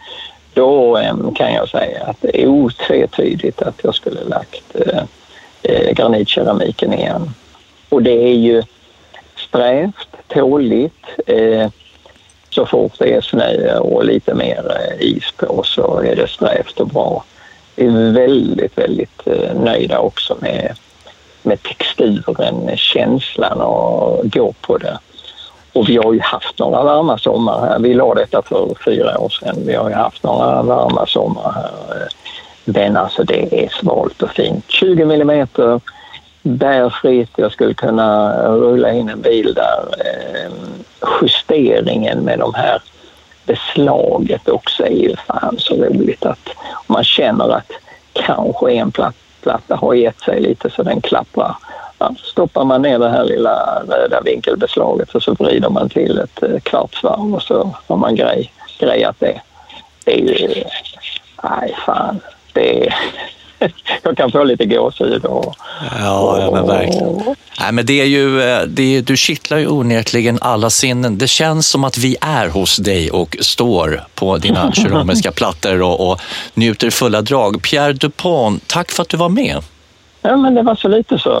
Då 0.54 0.98
eh, 0.98 1.14
kan 1.34 1.52
jag 1.52 1.68
säga 1.68 2.04
att 2.04 2.16
det 2.20 2.42
är 2.42 2.46
otvetydigt 2.46 3.62
att 3.62 3.80
jag 3.82 3.94
skulle 3.94 4.24
lagt 4.24 4.64
eh, 4.74 5.02
eh, 5.62 5.92
granitkeramiken 5.92 6.92
igen. 6.92 7.30
Och 7.88 8.02
det 8.02 8.28
är 8.28 8.34
ju 8.34 8.62
strävt, 9.36 10.08
tåligt. 10.28 11.04
Eh, 11.26 11.68
så 12.50 12.66
fort 12.66 12.92
det 12.98 13.14
är 13.14 13.20
snö 13.20 13.78
och 13.78 14.04
lite 14.04 14.34
mer 14.34 14.76
eh, 14.80 15.06
is 15.06 15.32
på 15.36 15.62
så 15.64 16.00
är 16.00 16.16
det 16.16 16.28
strävt 16.28 16.80
och 16.80 16.86
bra. 16.88 17.24
Vi 17.74 17.86
är 17.86 18.12
väldigt, 18.12 18.78
väldigt 18.78 19.26
eh, 19.26 19.54
nöjda 19.54 19.98
också 19.98 20.36
med, 20.40 20.76
med 21.42 21.62
texturen, 21.62 22.76
känslan 22.76 23.60
och 23.60 24.30
gå 24.30 24.52
på 24.60 24.78
det. 24.78 24.98
Och 25.72 25.88
vi 25.88 25.96
har 25.96 26.12
ju 26.12 26.20
haft 26.20 26.58
några 26.58 26.82
varma 26.82 27.18
sommar 27.18 27.60
här. 27.60 27.78
Vi 27.78 27.94
la 27.94 28.14
detta 28.14 28.42
för 28.42 28.74
fyra 28.84 29.18
år 29.18 29.28
sedan. 29.28 29.56
Vi 29.66 29.74
har 29.74 29.88
ju 29.88 29.94
haft 29.94 30.22
några 30.22 30.62
varma 30.62 31.06
sommar 31.06 31.52
här. 31.52 32.00
Eh, 32.02 32.06
men 32.72 32.96
alltså 32.96 33.24
det 33.24 33.64
är 33.64 33.68
svalt 33.68 34.22
och 34.22 34.30
fint. 34.30 34.64
20 34.68 35.04
millimeter 35.04 35.80
bärfritt. 36.42 37.30
Jag 37.36 37.52
skulle 37.52 37.74
kunna 37.74 38.42
rulla 38.48 38.92
in 38.92 39.08
en 39.08 39.20
bil 39.20 39.54
där. 39.54 39.84
Ehm, 40.06 40.84
justeringen 41.22 42.18
med 42.18 42.38
de 42.38 42.54
här 42.54 42.82
beslaget 43.46 44.48
också 44.48 44.84
är 44.86 44.90
ju 44.90 45.16
fan 45.16 45.56
så 45.58 45.74
roligt 45.74 46.26
att 46.26 46.48
man 46.86 47.04
känner 47.04 47.48
att 47.48 47.72
kanske 48.12 48.72
en 48.72 48.92
platta 49.42 49.76
har 49.76 49.94
gett 49.94 50.20
sig 50.20 50.40
lite 50.40 50.70
så 50.70 50.82
den 50.82 51.00
klappar. 51.00 51.56
Ja, 51.98 52.14
stoppar 52.18 52.64
man 52.64 52.82
ner 52.82 52.98
det 52.98 53.10
här 53.10 53.24
lilla 53.24 53.82
röda 53.88 54.20
vinkelbeslaget 54.20 55.14
och 55.14 55.22
så 55.22 55.34
vrider 55.34 55.70
man 55.70 55.88
till 55.88 56.18
ett 56.18 56.42
eh, 56.42 56.60
kvartsvarv 56.62 57.34
och 57.34 57.42
så 57.42 57.74
har 57.86 57.96
man 57.96 58.14
grej, 58.14 58.52
grejat 58.78 59.16
det. 59.18 59.40
Det 60.04 60.20
är 60.20 60.38
ju... 60.38 60.64
Nej, 61.42 61.76
fan. 61.86 62.20
Det 62.58 62.94
jag 64.02 64.16
kan 64.16 64.32
få 64.32 64.44
lite 64.44 64.64
gåshud. 64.66 65.24
Och, 65.24 65.54
ja, 65.98 66.40
ja, 66.40 66.50
men 66.50 66.66
verkligen. 66.66 67.36
Nej, 67.60 67.72
men 67.72 67.86
det 67.86 68.00
är 68.00 68.04
ju, 68.04 68.42
eh, 68.42 68.62
det 68.62 68.96
är, 68.96 69.02
du 69.02 69.16
kittlar 69.16 69.58
ju 69.58 69.66
onekligen 69.66 70.38
alla 70.40 70.70
sinnen. 70.70 71.18
Det 71.18 71.28
känns 71.28 71.68
som 71.68 71.84
att 71.84 71.98
vi 71.98 72.16
är 72.20 72.48
hos 72.48 72.76
dig 72.76 73.10
och 73.10 73.36
står 73.40 74.02
på 74.14 74.36
dina 74.38 74.72
keramiska 74.74 75.32
plattor 75.32 75.82
och, 75.82 76.10
och 76.10 76.20
njuter 76.54 76.90
fulla 76.90 77.22
drag. 77.22 77.62
Pierre 77.62 77.92
Dupont, 77.92 78.68
tack 78.68 78.90
för 78.90 79.02
att 79.02 79.08
du 79.08 79.16
var 79.16 79.28
med. 79.28 79.62
Ja, 80.22 80.36
men 80.36 80.54
det 80.54 80.62
var 80.62 80.74
så 80.74 80.88
lite 80.88 81.18
så. 81.18 81.40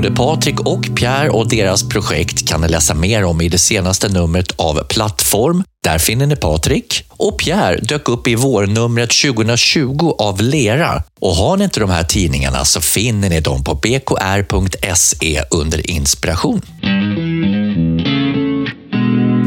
Både 0.00 0.14
Patrik 0.14 0.60
och 0.60 0.96
Pierre 0.96 1.30
och 1.30 1.48
deras 1.48 1.88
projekt 1.88 2.48
kan 2.48 2.60
ni 2.60 2.68
läsa 2.68 2.94
mer 2.94 3.24
om 3.24 3.40
i 3.40 3.48
det 3.48 3.58
senaste 3.58 4.08
numret 4.08 4.52
av 4.56 4.84
Plattform. 4.84 5.64
Där 5.84 5.98
finner 5.98 6.26
ni 6.26 6.36
Patrik. 6.36 7.04
Och 7.08 7.38
Pierre 7.38 7.80
dök 7.82 8.08
upp 8.08 8.28
i 8.28 8.34
vårnumret 8.34 9.10
2020 9.10 10.14
av 10.18 10.42
Lera. 10.42 11.02
Och 11.20 11.34
har 11.34 11.56
ni 11.56 11.64
inte 11.64 11.80
de 11.80 11.90
här 11.90 12.04
tidningarna 12.04 12.64
så 12.64 12.80
finner 12.80 13.28
ni 13.28 13.40
dem 13.40 13.64
på 13.64 13.74
bkr.se 13.74 15.42
under 15.50 15.90
inspiration. 15.90 16.62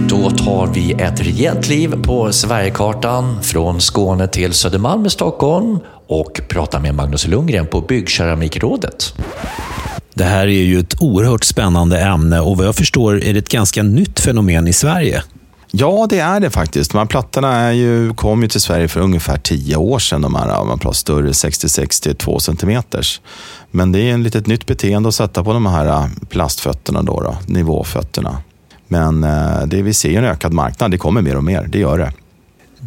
Då 0.10 0.29
tar 0.29 0.67
vi 0.74 0.91
ett 0.91 1.19
rejält 1.19 1.69
liv 1.69 1.95
på 2.03 2.31
Sverigekartan 2.31 3.43
från 3.43 3.81
Skåne 3.81 4.27
till 4.27 4.53
Södermalm 4.53 5.05
i 5.05 5.10
Stockholm 5.10 5.79
och 6.07 6.41
pratar 6.50 6.79
med 6.79 6.95
Magnus 6.95 7.27
Lundgren 7.27 7.67
på 7.67 7.81
Byggkeramikrådet. 7.81 9.13
Det 10.13 10.24
här 10.24 10.48
är 10.48 10.63
ju 10.63 10.79
ett 10.79 11.01
oerhört 11.01 11.43
spännande 11.43 12.00
ämne 12.00 12.39
och 12.39 12.58
vad 12.58 12.65
jag 12.65 12.75
förstår 12.75 13.24
är 13.24 13.34
det 13.34 13.39
ett 13.39 13.50
ganska 13.50 13.84
nytt 13.84 14.20
fenomen 14.20 14.67
i 14.67 14.74
Sverige. 14.74 15.24
Ja, 15.75 16.08
det 16.10 16.20
är 16.20 16.39
det 16.39 16.50
faktiskt. 16.50 16.91
De 16.91 16.98
här 16.98 17.05
plattorna 17.05 17.55
är 17.55 17.72
ju, 17.72 18.13
kom 18.13 18.41
ju 18.41 18.48
till 18.48 18.62
Sverige 18.62 18.88
för 18.88 19.00
ungefär 19.00 19.38
tio 19.38 19.75
år 19.75 20.00
sedan. 20.00 20.22
De 20.22 20.36
här 20.36 20.65
man 20.65 20.79
pratar 20.79 20.93
större 20.93 21.32
60-62 21.32 22.39
cm. 22.39 22.84
Men 23.72 23.91
det 23.91 24.00
är 24.00 24.13
ett 24.13 24.20
litet 24.20 24.48
nytt 24.48 24.65
beteende 24.65 25.10
att 25.10 25.15
sätta 25.15 25.43
på 25.43 25.53
de 25.53 25.65
här 25.65 25.86
äh, 25.86 26.05
plastfötterna, 26.29 27.01
då, 27.01 27.22
då 27.22 27.38
nivåfötterna. 27.46 28.38
Men 28.88 29.24
äh, 29.24 29.62
det, 29.65 29.82
vi 29.82 29.93
ser 29.93 30.10
ju 30.10 30.15
en 30.15 30.25
ökad 30.25 30.53
marknad. 30.53 30.91
Det 30.91 30.98
kommer 30.98 31.22
mer 31.22 31.38
och 31.38 31.43
mer, 31.43 31.67
det 31.72 31.79
gör 31.79 31.98
det. 31.98 32.13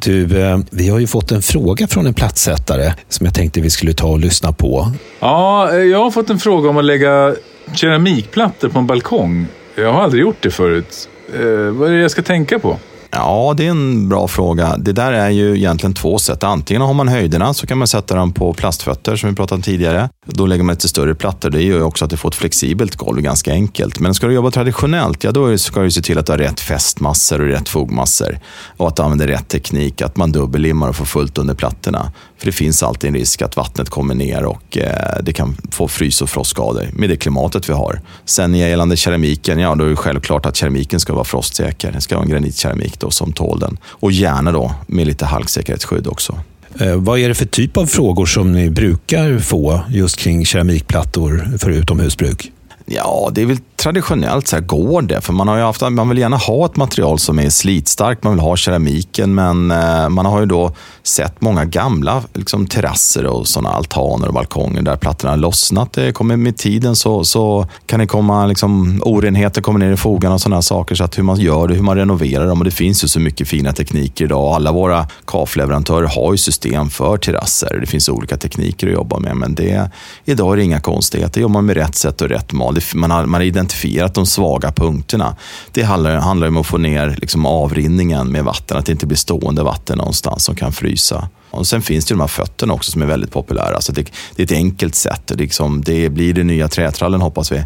Du, 0.03 0.43
eh, 0.43 0.59
vi 0.71 0.89
har 0.89 0.99
ju 0.99 1.07
fått 1.07 1.33
en 1.33 1.43
fråga 1.43 1.87
från 1.87 2.07
en 2.07 2.15
plattsättare 2.15 2.93
som 3.09 3.27
jag 3.27 3.35
tänkte 3.35 3.61
vi 3.61 3.71
skulle 3.71 3.93
ta 3.93 4.07
och 4.09 4.19
lyssna 4.19 4.53
på. 4.53 4.93
Ja, 5.21 5.71
eh, 5.73 5.77
jag 5.77 5.99
har 5.99 6.11
fått 6.11 6.31
en 6.31 6.39
fråga 6.39 6.69
om 6.71 6.77
att 6.77 6.85
lägga 6.85 7.35
keramikplattor 7.75 8.69
på 8.69 8.79
en 8.79 8.87
balkong. 8.87 9.47
Jag 9.75 9.93
har 9.93 10.03
aldrig 10.03 10.23
gjort 10.23 10.37
det 10.41 10.51
förut. 10.51 11.09
Eh, 11.35 11.41
vad 11.51 11.89
är 11.89 11.93
det 11.93 12.01
jag 12.01 12.11
ska 12.11 12.23
tänka 12.23 12.59
på? 12.59 12.79
Ja, 13.11 13.55
det 13.57 13.67
är 13.67 13.71
en 13.71 14.09
bra 14.09 14.29
fråga. 14.29 14.77
Det 14.77 14.93
där 14.93 15.13
är 15.13 15.31
ju 15.31 15.57
egentligen 15.57 15.95
två 15.95 16.19
sätt. 16.19 16.45
Antingen 16.45 16.83
har 16.83 16.95
man 16.95 17.09
höjderna 17.09 17.55
så 17.55 17.67
kan 17.67 17.79
man 17.79 17.89
sätta 17.89 18.15
dem 18.15 18.33
på 18.33 18.53
plastfötter 18.53 19.17
som 19.17 19.31
vi 19.31 19.37
pratade 19.37 19.57
om 19.57 19.63
tidigare. 19.63 20.09
Då 20.27 20.47
lägger 20.47 20.65
man 20.65 20.75
lite 20.75 20.89
större 20.89 21.15
plattor. 21.15 21.51
Det 21.51 21.63
gör 21.63 21.77
ju 21.77 21.83
också 21.83 22.05
att 22.05 22.11
du 22.11 22.17
får 22.17 22.29
ett 22.29 22.35
flexibelt 22.35 22.97
golv 22.97 23.21
ganska 23.21 23.53
enkelt. 23.53 24.01
Men 24.01 24.15
ska 24.15 24.27
du 24.27 24.35
jobba 24.35 24.51
traditionellt, 24.51 25.25
ja 25.25 25.33
då 25.33 25.59
ska 25.59 25.81
du 25.81 25.91
se 25.91 26.03
till 26.03 26.19
att 26.19 26.27
du 26.27 26.33
har 26.33 26.39
rätt 26.39 26.61
fästmassor 26.61 27.41
och 27.41 27.47
rätt 27.47 27.69
fogmassor. 27.69 28.39
Och 28.77 28.89
att 28.89 28.97
du 28.97 29.03
använder 29.03 29.27
rätt 29.27 29.49
teknik, 29.49 30.03
att 30.03 30.17
man 30.17 30.33
dubbellimmar 30.33 30.89
och 30.89 30.97
får 30.97 31.05
fullt 31.05 31.39
under 31.39 31.55
plattorna. 31.55 32.13
För 32.39 32.47
det 32.47 32.53
finns 32.53 32.83
alltid 32.83 33.09
en 33.09 33.15
risk 33.15 33.43
att 33.43 33.57
vattnet 33.57 33.91
kommer 33.91 34.15
ner 34.15 34.45
och 34.45 34.79
eh, 34.79 35.23
det 35.23 35.33
kan 35.33 35.57
få 35.71 35.89
frys 35.89 36.23
och 36.23 36.31
frostskador 36.31 36.89
med 36.93 37.09
det 37.09 37.17
klimatet 37.17 37.69
vi 37.69 37.73
har. 37.73 38.01
Sen 38.25 38.55
gällande 38.55 38.97
keramiken, 38.97 39.59
ja 39.59 39.75
då 39.75 39.85
är 39.85 39.89
det 39.89 39.97
självklart 39.97 40.47
att 40.47 40.57
keramiken 40.57 41.01
ska 41.01 41.15
vara 41.15 41.25
frostsäker. 41.25 41.93
Det 41.93 42.01
ska 42.01 42.15
vara 42.15 42.25
en 42.25 42.31
granitkeramik 42.31 42.96
då, 43.01 43.11
som 43.11 43.33
tål 43.33 43.59
den. 43.59 43.79
Och 43.85 44.13
gärna 44.13 44.53
då 44.53 44.75
med 44.87 45.07
lite 45.07 45.25
halksäkerhetsskydd 45.25 46.07
också. 46.07 46.39
Eh, 46.81 46.95
vad 46.95 47.19
är 47.19 47.29
det 47.29 47.35
för 47.35 47.47
typ 47.47 47.77
av 47.77 47.87
frågor 47.87 48.27
som 48.27 48.53
ni 48.53 48.71
brukar 48.71 49.39
få 49.39 49.81
just 49.89 50.17
kring 50.17 50.45
keramikplattor 50.45 51.59
för 51.59 51.71
utomhusbruk? 51.71 52.53
Ja, 52.89 53.31
det 53.33 53.43
är 53.43 53.47
väl 53.47 53.59
traditionellt 53.77 54.49
så 54.49 54.57
här, 54.57 54.63
går 54.63 55.03
det? 55.03 55.21
För 55.21 55.33
man, 55.33 55.49
har 55.49 55.57
ju 55.57 55.63
haft, 55.63 55.91
man 55.91 56.09
vill 56.09 56.19
gärna 56.19 56.37
ha 56.37 56.67
ett 56.67 56.77
material 56.77 57.19
som 57.19 57.39
är 57.39 57.51
slitstarkt, 57.51 58.25
man 58.25 58.33
vill 58.33 58.41
ha 58.41 58.57
keramiken, 58.57 59.35
men 59.35 59.71
eh, 59.71 60.09
man 60.09 60.27
har 60.27 60.41
ju 60.41 60.47
då 60.47 60.73
sett 61.03 61.41
många 61.41 61.65
gamla 61.65 62.23
liksom, 62.35 62.67
terrasser 62.67 63.27
och 63.27 63.49
sådana 63.49 63.69
altaner 63.71 64.29
och 64.29 64.35
balkonger 64.35 64.83
där 64.83 64.97
plattorna 64.97 65.33
har 65.33 65.37
lossnat. 65.37 65.93
Det 65.93 66.13
kommer 66.13 66.37
med 66.37 66.57
tiden 66.57 66.97
så, 66.97 67.25
så 67.25 67.67
kan 67.87 68.01
det 68.01 68.07
komma 68.07 68.47
liksom, 68.47 69.01
orenheter 69.05 69.63
kommer 69.63 69.79
ner 69.79 69.93
i 69.93 69.97
fogarna 69.97 70.35
och 70.35 70.41
sådana 70.41 70.63
saker. 70.63 70.95
Så 70.95 71.05
att 71.05 71.19
hur 71.19 71.23
man 71.23 71.41
gör 71.41 71.69
det, 71.69 71.75
hur 71.75 71.83
man 71.83 71.97
renoverar 71.97 72.47
dem. 72.47 72.59
Och 72.59 72.65
det 72.65 72.71
finns 72.71 73.05
ju 73.05 73.09
så 73.09 73.21
mycket 73.21 73.49
fina 73.49 73.73
tekniker 73.73 74.25
idag. 74.25 74.55
Alla 74.55 74.73
våra 74.73 75.09
kafleverantörer 75.27 76.07
har 76.07 76.33
ju 76.33 76.39
system 76.39 76.91
för 76.91 77.17
terrasser. 77.17 77.79
Det 77.81 77.87
finns 77.87 78.09
olika 78.09 78.37
tekniker 78.37 78.87
att 78.87 78.93
jobba 78.93 79.19
med, 79.19 79.37
men 79.37 79.55
det, 79.55 79.91
idag 80.25 80.53
är 80.53 80.57
det 80.57 80.65
inga 80.65 80.81
konstigheter. 80.81 81.41
Jobbar 81.41 81.53
man 81.53 81.67
med 81.67 81.77
rätt 81.77 81.95
sätt 81.95 82.21
och 82.21 82.29
rätt 82.29 82.53
mal. 82.53 82.76
Man 82.95 83.11
har, 83.11 83.27
man 83.27 83.35
hade 83.35 83.45
identifierat 83.45 84.15
de 84.15 84.27
svaga 84.27 84.73
punkterna. 84.73 85.37
Det 85.73 85.83
handlar, 85.83 86.17
handlar 86.17 86.49
om 86.49 86.57
att 86.57 86.67
få 86.67 86.79
ner 86.79 87.17
liksom, 87.21 87.47
avrinningen 87.47 88.33
med 88.33 88.45
vatten, 88.45 88.77
att 88.77 88.87
det 88.87 88.93
inte 88.93 89.07
blir 89.07 89.19
stående 89.19 89.63
vatten 89.63 89.99
någonstans 89.99 90.45
som 90.45 90.55
kan 90.55 90.73
frysa. 90.73 91.29
Och 91.51 91.67
sen 91.67 91.83
finns 91.83 92.05
det 92.05 92.15
de 92.15 92.21
här 92.21 92.29
fötterna 92.29 92.73
också 92.75 92.93
som 92.93 93.03
är 93.03 93.07
väldigt 93.07 93.33
populära. 93.33 93.81
Så 93.81 93.93
det, 93.93 94.11
det 94.37 94.43
är 94.43 94.45
ett 94.45 94.53
enkelt 94.53 94.95
sätt. 94.95 95.23
Det, 95.27 95.35
liksom, 95.35 95.83
det 95.83 96.09
blir 96.09 96.35
den 96.35 96.47
nya 96.47 96.69
trätrallen 96.69 97.21
hoppas 97.21 97.53
vi 97.53 97.65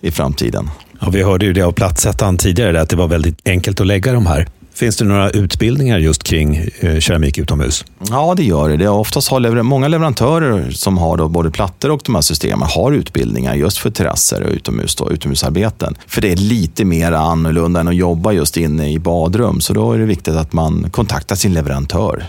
i 0.00 0.10
framtiden. 0.10 0.70
Ja, 1.00 1.10
vi 1.10 1.22
hörde 1.22 1.46
ju 1.46 1.52
det 1.52 1.62
av 1.62 1.72
plattsättaren 1.72 2.36
tidigare, 2.36 2.80
att 2.80 2.88
det 2.88 2.96
var 2.96 3.08
väldigt 3.08 3.48
enkelt 3.48 3.80
att 3.80 3.86
lägga 3.86 4.12
de 4.12 4.26
här 4.26 4.48
Finns 4.76 4.96
det 4.96 5.04
några 5.04 5.30
utbildningar 5.30 5.98
just 5.98 6.22
kring 6.22 6.68
eh, 6.80 6.98
keramik 6.98 7.38
utomhus? 7.38 7.84
Ja, 8.10 8.34
det 8.36 8.44
gör 8.44 8.68
det. 8.68 8.76
det 8.76 8.84
är 8.84 8.90
oftast 8.90 9.28
har 9.28 9.40
lever 9.40 9.62
många 9.62 9.88
leverantörer 9.88 10.70
som 10.70 10.98
har 10.98 11.16
då 11.16 11.28
både 11.28 11.50
plattor 11.50 11.90
och 11.90 12.00
de 12.04 12.14
här 12.14 12.22
systemen 12.22 12.68
har 12.74 12.92
utbildningar 12.92 13.54
just 13.54 13.78
för 13.78 13.90
terrasser 13.90 14.42
och 14.42 14.50
utomhus, 14.52 14.94
då, 14.94 15.10
utomhusarbeten. 15.10 15.96
För 16.06 16.20
det 16.20 16.32
är 16.32 16.36
lite 16.36 16.84
mer 16.84 17.12
annorlunda 17.12 17.80
än 17.80 17.88
att 17.88 17.96
jobba 17.96 18.32
just 18.32 18.56
inne 18.56 18.92
i 18.92 18.98
badrum. 18.98 19.60
Så 19.60 19.72
då 19.72 19.92
är 19.92 19.98
det 19.98 20.04
viktigt 20.04 20.34
att 20.34 20.52
man 20.52 20.90
kontaktar 20.90 21.36
sin 21.36 21.54
leverantör. 21.54 22.24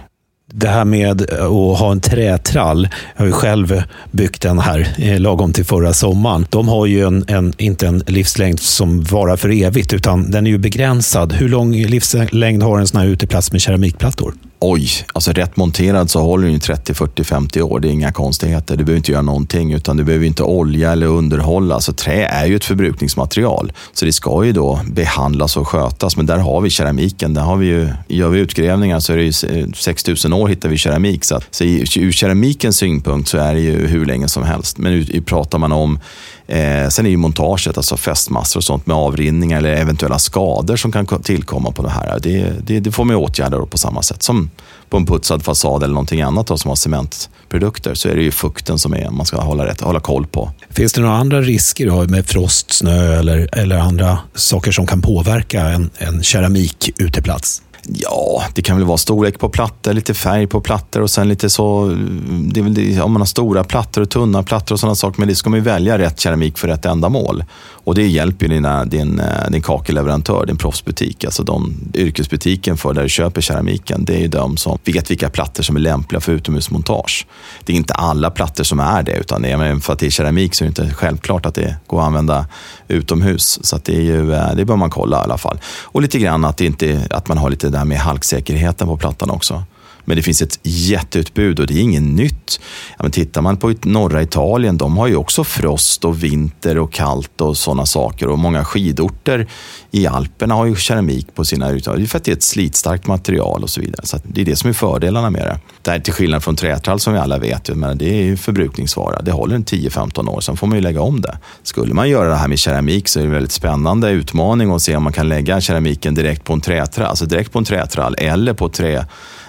Det 0.59 0.67
här 0.67 0.85
med 0.85 1.21
att 1.21 1.79
ha 1.79 1.91
en 1.91 2.01
trätrall, 2.01 2.87
jag 3.15 3.21
har 3.21 3.27
ju 3.27 3.31
själv 3.31 3.83
byggt 4.11 4.45
en 4.45 4.59
här 4.59 4.87
eh, 4.97 5.19
lagom 5.19 5.53
till 5.53 5.65
förra 5.65 5.93
sommaren. 5.93 6.45
De 6.49 6.67
har 6.67 6.85
ju 6.85 7.07
en, 7.07 7.25
en, 7.27 7.53
inte 7.57 7.87
en 7.87 8.03
livslängd 8.07 8.59
som 8.59 9.03
varar 9.03 9.35
för 9.35 9.63
evigt, 9.63 9.93
utan 9.93 10.31
den 10.31 10.47
är 10.47 10.51
ju 10.51 10.57
begränsad. 10.57 11.33
Hur 11.33 11.49
lång 11.49 11.73
livslängd 11.73 12.63
har 12.63 12.79
en 12.79 12.87
sån 12.87 13.01
här 13.01 13.07
uteplats 13.07 13.51
med 13.51 13.61
keramikplattor? 13.61 14.33
Oj, 14.59 14.89
alltså 15.13 15.31
rätt 15.31 15.57
monterad 15.57 16.09
så 16.09 16.21
håller 16.21 16.47
den 16.47 16.59
30, 16.59 16.93
40, 16.93 17.23
50 17.23 17.61
år. 17.61 17.79
Det 17.79 17.87
är 17.87 17.91
inga 17.91 18.11
konstigheter. 18.11 18.77
Du 18.77 18.83
behöver 18.83 18.97
inte 18.97 19.11
göra 19.11 19.21
någonting 19.21 19.73
utan 19.73 19.97
du 19.97 20.03
behöver 20.03 20.25
inte 20.25 20.43
olja 20.43 20.91
eller 20.91 21.07
underhålla. 21.07 21.75
Alltså, 21.75 21.93
trä 21.93 22.25
är 22.25 22.45
ju 22.45 22.55
ett 22.55 22.65
förbrukningsmaterial 22.65 23.71
så 23.93 24.05
det 24.05 24.11
ska 24.11 24.45
ju 24.45 24.51
då 24.51 24.79
behandlas 24.85 25.57
och 25.57 25.67
skötas. 25.67 26.17
Men 26.17 26.25
där 26.25 26.37
har 26.37 26.61
vi 26.61 26.69
keramiken. 26.69 27.33
Där 27.33 27.41
har 27.41 27.57
vi 27.57 27.65
ju, 27.65 27.89
gör 28.07 28.29
vi 28.29 28.39
utgrävningar 28.39 28.99
så 28.99 29.13
är 29.13 29.17
det 29.17 29.23
ju 29.23 29.71
6000 29.73 30.33
år 30.33 30.47
hittar 30.47 30.69
vi 30.69 30.77
keramik. 30.77 31.25
Så, 31.25 31.35
att, 31.35 31.43
så 31.51 31.63
ur 31.63 32.11
keramikens 32.11 32.77
synpunkt 32.77 33.29
så 33.29 33.37
är 33.37 33.53
det 33.53 33.61
ju 33.61 33.87
hur 33.87 34.05
länge 34.05 34.27
som 34.27 34.43
helst. 34.43 34.77
Men 34.77 35.23
pratar 35.25 35.57
man 35.57 35.71
om 35.71 35.99
Eh, 36.47 36.89
sen 36.89 37.05
är 37.05 37.09
ju 37.09 37.17
montaget, 37.17 37.77
alltså 37.77 37.97
fästmassor 37.97 38.59
och 38.59 38.63
sånt 38.63 38.85
med 38.85 38.97
avrinningar 38.97 39.57
eller 39.57 39.69
eventuella 39.69 40.19
skador 40.19 40.75
som 40.75 40.91
kan 40.91 41.05
tillkomma 41.23 41.71
på 41.71 41.83
det 41.83 41.89
här. 41.89 42.19
Det, 42.19 42.53
det, 42.63 42.79
det 42.79 42.91
får 42.91 43.05
man 43.05 43.15
åtgärda 43.15 43.65
på 43.65 43.77
samma 43.77 44.01
sätt 44.01 44.23
som 44.23 44.49
på 44.89 44.97
en 44.97 45.05
putsad 45.05 45.43
fasad 45.43 45.83
eller 45.83 45.93
någonting 45.93 46.21
annat 46.21 46.47
då, 46.47 46.57
som 46.57 46.69
har 46.69 46.75
cementprodukter. 46.75 47.93
Så 47.93 48.09
är 48.09 48.15
det 48.15 48.21
ju 48.21 48.31
fukten 48.31 48.79
som 48.79 48.93
är, 48.93 49.09
man 49.09 49.25
ska 49.25 49.37
hålla, 49.37 49.65
rätt, 49.65 49.81
hålla 49.81 49.99
koll 49.99 50.27
på. 50.27 50.51
Finns 50.69 50.93
det 50.93 51.01
några 51.01 51.15
andra 51.15 51.41
risker 51.41 51.87
då 51.87 52.03
med 52.03 52.25
frost, 52.25 52.71
snö 52.71 53.19
eller, 53.19 53.49
eller 53.51 53.77
andra 53.77 54.19
saker 54.35 54.71
som 54.71 54.87
kan 54.87 55.01
påverka 55.01 55.61
en, 55.61 55.89
en 55.97 56.23
keramikuteplats? 56.23 57.61
Ja, 57.89 58.43
det 58.53 58.61
kan 58.61 58.77
väl 58.77 58.85
vara 58.85 58.97
storlek 58.97 59.39
på 59.39 59.49
plattor, 59.49 59.93
lite 59.93 60.13
färg 60.13 60.47
på 60.47 60.61
plattor 60.61 61.01
och 61.01 61.09
sen 61.09 61.29
lite 61.29 61.49
så, 61.49 61.85
det 62.27 62.59
är 62.59 62.63
väl 62.63 62.73
det, 62.73 63.01
om 63.01 63.11
man 63.11 63.21
har 63.21 63.25
stora 63.25 63.63
plattor 63.63 64.01
och 64.01 64.09
tunna 64.09 64.43
plattor 64.43 64.75
och 64.75 64.79
sådana 64.79 64.95
saker, 64.95 65.19
men 65.19 65.27
det 65.27 65.35
ska 65.35 65.49
man 65.49 65.59
ju 65.59 65.63
välja 65.63 65.97
rätt 65.97 66.19
keramik 66.19 66.57
för 66.57 66.67
rätt 66.67 66.85
ändamål. 66.85 67.43
Och 67.87 67.95
det 67.95 68.07
hjälper 68.07 68.45
ju 68.45 68.53
dina, 68.53 68.85
din, 68.85 69.19
eh, 69.19 69.49
din 69.51 69.61
kakelleverantör, 69.61 70.45
din 70.45 70.57
proffsbutik, 70.57 71.25
alltså 71.25 71.43
de, 71.43 71.73
yrkesbutiken 71.93 72.77
för 72.77 72.93
där 72.93 73.03
du 73.03 73.09
köper 73.09 73.41
keramiken, 73.41 74.05
det 74.05 74.15
är 74.15 74.19
ju 74.19 74.27
de 74.27 74.57
som 74.57 74.77
vet 74.85 75.11
vilka 75.11 75.29
plattor 75.29 75.63
som 75.63 75.75
är 75.75 75.79
lämpliga 75.79 76.21
för 76.21 76.31
utomhusmontage. 76.31 77.27
Det 77.65 77.73
är 77.73 77.77
inte 77.77 77.93
alla 77.93 78.31
plattor 78.31 78.63
som 78.63 78.79
är 78.79 79.03
det, 79.03 79.17
utan 79.17 79.41
det 79.41 79.49
är, 79.51 79.79
för 79.79 79.93
att 79.93 79.99
det 79.99 80.05
är 80.05 80.09
keramik 80.09 80.55
så 80.55 80.63
är 80.63 80.65
det 80.65 80.81
inte 80.81 80.93
självklart 80.93 81.45
att 81.45 81.55
det 81.55 81.75
går 81.87 81.99
att 81.99 82.05
använda 82.05 82.45
utomhus. 82.87 83.59
Så 83.61 83.79
det, 83.83 83.95
är 83.95 84.01
ju, 84.01 84.33
eh, 84.33 84.55
det 84.55 84.65
bör 84.65 84.75
man 84.75 84.89
kolla 84.89 85.19
i 85.19 85.23
alla 85.23 85.37
fall. 85.37 85.59
Och 85.83 86.01
lite 86.01 86.19
grann 86.19 86.45
att, 86.45 86.61
inte, 86.61 87.07
att 87.09 87.27
man 87.27 87.37
har 87.37 87.49
lite 87.49 87.69
där 87.77 87.85
med 87.85 87.97
halksäkerheten 87.97 88.87
på 88.87 88.97
plattan 88.97 89.29
också. 89.29 89.63
Men 90.07 90.17
det 90.17 90.23
finns 90.23 90.41
ett 90.41 90.59
jätteutbud 90.63 91.59
och 91.59 91.67
det 91.67 91.73
är 91.73 91.81
inget 91.81 92.03
nytt. 92.03 92.59
Ja, 92.97 93.03
men 93.03 93.11
tittar 93.11 93.41
man 93.41 93.57
på 93.57 93.73
norra 93.83 94.21
Italien, 94.21 94.77
de 94.77 94.97
har 94.97 95.07
ju 95.07 95.15
också 95.15 95.43
frost 95.43 96.05
och 96.05 96.23
vinter 96.23 96.77
och 96.77 96.93
kallt 96.93 97.41
och 97.41 97.57
sådana 97.57 97.85
saker. 97.85 98.27
Och 98.27 98.39
många 98.39 98.65
skidorter 98.65 99.47
i 99.91 100.07
Alperna 100.07 100.53
har 100.55 100.65
ju 100.65 100.75
keramik 100.75 101.35
på 101.35 101.45
sina 101.45 101.73
ytor. 101.73 101.97
Det 101.97 102.03
är 102.03 102.05
för 102.05 102.17
att 102.17 102.23
det 102.23 102.31
är 102.31 102.35
ett 102.35 102.43
slitstarkt 102.43 103.07
material 103.07 103.63
och 103.63 103.69
så 103.69 103.81
vidare. 103.81 104.05
Så 104.05 104.17
det 104.23 104.41
är 104.41 104.45
det 104.45 104.55
som 104.55 104.69
är 104.69 104.73
fördelarna 104.73 105.29
med 105.29 105.41
det. 105.41 105.59
Det 105.81 105.91
här 105.91 105.99
till 105.99 106.13
skillnad 106.13 106.43
från 106.43 106.55
trätrall 106.55 106.99
som 106.99 107.13
vi 107.13 107.19
alla 107.19 107.37
vet, 107.37 107.75
men 107.75 107.97
det 107.97 108.19
är 108.19 108.23
ju 108.23 108.37
förbrukningsvara. 108.37 109.21
Det 109.21 109.31
håller 109.31 109.55
en 109.55 109.65
10-15 109.65 110.29
år, 110.29 110.41
sen 110.41 110.57
får 110.57 110.67
man 110.67 110.77
ju 110.77 110.81
lägga 110.81 111.01
om 111.01 111.21
det. 111.21 111.37
Skulle 111.63 111.93
man 111.93 112.09
göra 112.09 112.29
det 112.29 112.35
här 112.35 112.47
med 112.47 112.59
keramik 112.59 113.07
så 113.07 113.19
är 113.19 113.23
det 113.23 113.27
en 113.27 113.33
väldigt 113.33 113.51
spännande 113.51 114.09
utmaning 114.09 114.71
att 114.71 114.81
se 114.81 114.95
om 114.95 115.03
man 115.03 115.13
kan 115.13 115.29
lägga 115.29 115.61
keramiken 115.61 116.15
direkt 116.15 116.43
på 116.43 116.53
en 116.53 116.61
trätrall, 116.61 117.07
alltså 117.07 117.25
direkt 117.25 117.51
på 117.51 117.59
en 117.59 117.65
trätrall 117.65 118.15
eller 118.17 118.53
på 118.53 118.69
trä 118.69 119.05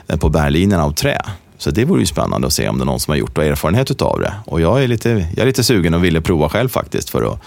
Eh, 0.09 0.17
på 0.17 0.29
bärlinjerna 0.29 0.85
av 0.85 0.93
trä. 0.93 1.21
Så 1.59 1.71
det 1.71 1.85
vore 1.85 2.01
ju 2.01 2.07
spännande 2.07 2.47
att 2.47 2.53
se 2.53 2.69
om 2.69 2.79
det 2.79 2.85
är 2.85 2.87
någon 2.87 3.01
som 3.01 3.13
har 3.13 3.19
gjort 3.19 3.39
och 3.39 3.45
erfarenhet 3.45 4.03
av 4.03 4.21
det. 4.21 4.35
Och 4.47 4.61
jag 4.61 4.83
är 4.83 4.89
lite, 4.89 5.09
jag 5.09 5.43
är 5.43 5.47
lite 5.47 5.65
sugen 5.65 5.95
och 5.95 6.05
ville 6.05 6.21
prova 6.21 6.49
själv 6.49 6.69
faktiskt 6.69 7.11
för 7.11 7.33
att 7.33 7.41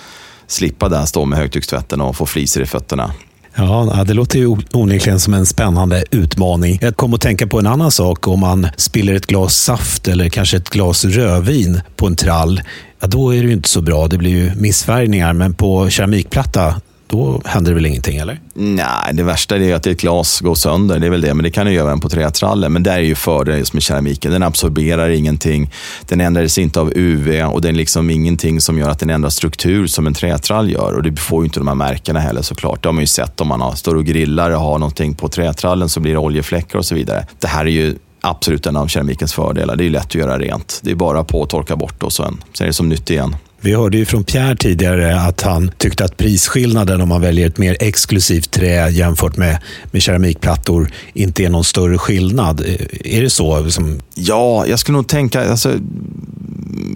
slippa 0.47 0.89
där 0.89 1.05
stå 1.05 1.25
med 1.25 1.39
högtryckstvätten 1.39 2.01
och 2.01 2.15
få 2.15 2.25
fliser 2.25 2.61
i 2.61 2.65
fötterna. 2.65 3.11
Ja, 3.55 4.03
det 4.07 4.13
låter 4.13 4.39
ju 4.39 4.57
onekligen 4.73 5.19
som 5.19 5.33
en 5.33 5.45
spännande 5.45 6.03
utmaning. 6.11 6.79
Jag 6.81 6.97
kom 6.97 7.13
att 7.13 7.21
tänka 7.21 7.47
på 7.47 7.59
en 7.59 7.67
annan 7.67 7.91
sak. 7.91 8.27
Om 8.27 8.39
man 8.39 8.67
spiller 8.77 9.13
ett 9.13 9.25
glas 9.25 9.55
saft 9.55 10.07
eller 10.07 10.29
kanske 10.29 10.57
ett 10.57 10.69
glas 10.69 11.05
rödvin 11.05 11.81
på 11.95 12.07
en 12.07 12.15
trall, 12.15 12.61
ja, 12.99 13.07
då 13.07 13.35
är 13.35 13.41
det 13.41 13.47
ju 13.47 13.53
inte 13.53 13.69
så 13.69 13.81
bra. 13.81 14.07
Det 14.07 14.17
blir 14.17 14.31
ju 14.31 14.55
missfärgningar. 14.55 15.33
Men 15.33 15.53
på 15.53 15.89
keramikplatta, 15.89 16.75
då 17.11 17.41
händer 17.45 17.71
det 17.71 17.75
väl 17.75 17.85
ingenting, 17.85 18.17
eller? 18.17 18.39
Nej, 18.53 19.13
det 19.13 19.23
värsta 19.23 19.57
är 19.57 19.75
att 19.75 19.87
ett 19.87 20.01
glas 20.01 20.39
går 20.39 20.55
sönder. 20.55 20.99
Det 20.99 21.05
är 21.05 21.11
väl 21.11 21.21
det, 21.21 21.33
men 21.33 21.43
det 21.43 21.51
kan 21.51 21.65
du 21.65 21.73
göra 21.73 21.87
även 21.87 21.99
på 21.99 22.09
trätrallen. 22.09 22.73
Men 22.73 22.83
det 22.83 22.91
är 22.91 22.99
ju 22.99 23.15
fördelen 23.15 23.59
just 23.59 23.73
med 23.73 23.83
keramiken. 23.83 24.31
Den 24.31 24.43
absorberar 24.43 25.09
ingenting. 25.09 25.71
Den 26.05 26.21
ändras 26.21 26.57
inte 26.57 26.79
av 26.79 26.91
UV 26.95 27.43
och 27.45 27.61
det 27.61 27.69
är 27.69 27.73
liksom 27.73 28.09
ingenting 28.09 28.61
som 28.61 28.77
gör 28.77 28.89
att 28.89 28.99
den 28.99 29.09
ändrar 29.09 29.29
struktur 29.29 29.87
som 29.87 30.07
en 30.07 30.13
trätrall 30.13 30.71
gör. 30.71 30.93
Och 30.93 31.03
det 31.03 31.19
får 31.19 31.41
ju 31.41 31.45
inte 31.45 31.59
de 31.59 31.67
här 31.67 31.75
märkena 31.75 32.19
heller 32.19 32.41
såklart. 32.41 32.83
Det 32.83 32.89
har 32.89 32.93
man 32.93 33.03
ju 33.03 33.07
sett 33.07 33.41
om 33.41 33.47
man 33.47 33.61
har, 33.61 33.75
står 33.75 33.95
och 33.95 34.05
grillar 34.05 34.51
och 34.51 34.59
har 34.59 34.79
någonting 34.79 35.13
på 35.13 35.27
trätrallen 35.27 35.89
så 35.89 35.99
blir 35.99 36.11
det 36.11 36.19
oljefläckar 36.19 36.79
och 36.79 36.85
så 36.85 36.95
vidare. 36.95 37.25
Det 37.39 37.47
här 37.47 37.65
är 37.65 37.69
ju 37.71 37.95
absolut 38.21 38.65
en 38.65 38.75
av 38.75 38.87
keramikens 38.87 39.33
fördelar. 39.33 39.75
Det 39.75 39.85
är 39.85 39.89
lätt 39.89 40.05
att 40.05 40.15
göra 40.15 40.39
rent. 40.39 40.79
Det 40.83 40.91
är 40.91 40.95
bara 40.95 41.23
på 41.23 41.43
att 41.43 41.49
torka 41.49 41.75
bort 41.75 42.03
och 42.03 42.13
sen, 42.13 42.43
sen 42.53 42.65
är 42.65 42.67
det 42.67 42.73
som 42.73 42.89
nytt 42.89 43.09
igen. 43.09 43.35
Vi 43.63 43.73
hörde 43.73 43.97
ju 43.97 44.05
från 44.05 44.23
Pierre 44.23 44.55
tidigare 44.55 45.21
att 45.21 45.41
han 45.41 45.71
tyckte 45.77 46.05
att 46.05 46.17
prisskillnaden 46.17 47.01
om 47.01 47.09
man 47.09 47.21
väljer 47.21 47.47
ett 47.47 47.57
mer 47.57 47.77
exklusivt 47.79 48.51
trä 48.51 48.89
jämfört 48.89 49.37
med, 49.37 49.57
med 49.91 50.01
keramikplattor 50.01 50.91
inte 51.13 51.43
är 51.43 51.49
någon 51.49 51.63
större 51.63 51.97
skillnad. 51.97 52.61
Eh, 52.61 53.17
är 53.17 53.21
det 53.21 53.29
så? 53.29 53.71
Som... 53.71 53.99
Ja, 54.15 54.65
jag 54.67 54.79
skulle 54.79 54.95
nog 54.97 55.07
tänka... 55.07 55.51
Alltså, 55.51 55.73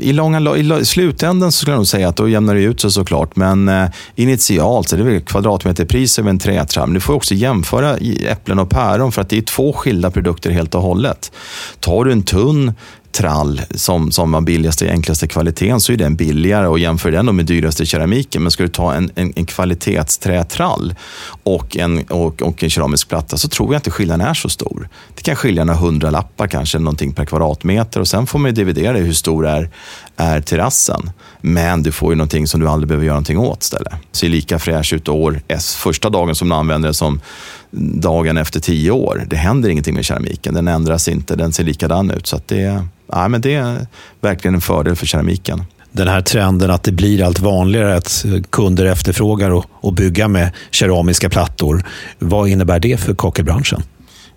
i, 0.02 0.14
långa, 0.14 0.56
I 0.58 0.86
slutändan 0.86 1.52
så 1.52 1.58
skulle 1.58 1.72
jag 1.72 1.80
nog 1.80 1.88
säga 1.88 2.10
att 2.10 2.16
då 2.16 2.30
jämnar 2.30 2.56
det 2.56 2.62
ut 2.62 2.82
sig 2.82 2.92
såklart. 2.92 3.36
Men 3.36 3.70
eh, 3.70 3.90
initialt 4.16 4.90
så 4.90 4.96
är 4.96 4.98
det 4.98 5.06
väl 5.06 5.22
kvadratmeterpris 5.22 6.20
över 6.20 6.30
en 6.30 6.40
trätram. 6.40 6.94
Du 6.94 7.00
får 7.00 7.14
också 7.14 7.34
jämföra 7.34 7.98
äpplen 8.30 8.60
och 8.60 8.70
päron 8.70 9.12
för 9.12 9.22
att 9.22 9.30
det 9.30 9.38
är 9.38 9.42
två 9.42 9.74
skilda 9.74 10.12
produkter 10.12 10.52
helt 10.52 10.76
och 10.76 10.82
hållet. 10.82 11.32
Tar 11.80 12.04
du 12.04 12.12
en 12.12 12.24
tunn 12.24 12.74
trall 13.16 13.62
som, 13.76 14.12
som 14.12 14.32
var 14.32 14.42
billigaste, 14.42 14.92
enklaste 14.92 15.28
kvaliteten 15.28 15.82
så 15.82 15.94
är 15.94 15.98
den 15.98 16.16
billigare 16.16 16.68
och 16.68 16.80
jämför 16.80 17.12
den 17.12 17.36
med 17.36 17.46
dyraste 17.46 17.86
keramiken. 17.86 18.42
Men 18.42 18.52
ska 18.52 18.64
du 18.64 18.70
ta 18.70 18.94
en, 18.94 19.12
en, 19.16 19.34
en 19.36 19.46
kvalitetsträtrall 19.46 20.96
och 21.44 21.78
en, 21.78 22.04
och, 22.04 22.42
och 22.42 22.64
en 22.64 22.70
keramisk 22.70 23.10
platta 23.10 23.38
så 23.38 23.48
tror 23.48 23.74
jag 23.74 23.80
inte 23.80 23.92
skillnaden 23.92 24.28
är 24.28 24.34
så 24.34 24.50
stor. 24.50 24.90
Det 25.16 25.22
kan 25.22 25.36
skilja 25.36 25.64
några 25.64 25.80
hundralappar 25.80 26.48
kanske, 26.48 26.80
någonting 26.80 27.14
per 27.14 27.26
kvadratmeter 27.26 28.00
och 28.00 28.08
sen 28.08 28.28
får 28.28 28.40
man 28.40 28.54
dividera 28.54 28.98
hur 28.98 29.14
stor 29.14 29.48
är, 29.48 29.70
är 30.18 30.42
terrassen. 30.42 31.12
Men 31.42 31.84
du 31.84 31.92
får 31.92 32.12
ju 32.12 32.16
någonting 32.16 32.48
som 32.48 32.60
du 32.60 32.68
aldrig 32.68 32.88
behöver 32.88 33.06
göra 33.06 33.16
någonting 33.16 33.38
åt 33.38 33.64
istället. 33.64 33.94
Ser 34.12 34.30
lika 34.30 34.60
fräsch 34.60 34.94
ut 34.94 35.10
år, 35.10 35.42
första 35.78 36.10
dagen 36.10 36.36
som 36.36 36.50
du 36.50 36.56
använder 36.56 36.88
det 36.88 36.94
som 36.94 37.20
dagen 37.78 38.38
efter 38.38 38.60
tio 38.60 38.92
år. 38.92 39.26
Det 39.30 39.36
händer 39.36 39.70
ingenting 39.70 39.96
med 39.96 40.06
keramiken. 40.06 40.54
Den 40.54 40.68
ändras 40.68 41.08
inte, 41.08 41.36
den 41.36 41.54
ser 41.54 41.64
likadan 41.64 42.12
ut. 42.12 42.28
Så 42.28 42.40
det, 42.46 42.84
ja, 43.12 43.28
men 43.28 43.42
det 43.42 43.56
är 43.56 43.88
verkligen 44.22 44.56
en 44.56 44.62
fördel 44.62 44.96
för 44.96 45.06
keramiken. 45.06 45.64
Den 45.92 46.08
här 46.08 46.22
trenden 46.22 46.72
att 46.72 46.84
det 46.84 46.92
blir 46.92 47.24
allt 47.24 47.40
vanligare 47.40 47.96
att 47.96 48.26
kunder 48.50 48.86
efterfrågar 48.86 49.64
att 49.82 49.94
bygga 49.94 50.28
med 50.28 50.52
keramiska 50.72 51.30
plattor. 51.30 51.84
Vad 52.20 52.50
innebär 52.50 52.80
det 52.80 52.98
för 52.98 53.16
kakelbranschen? 53.16 53.84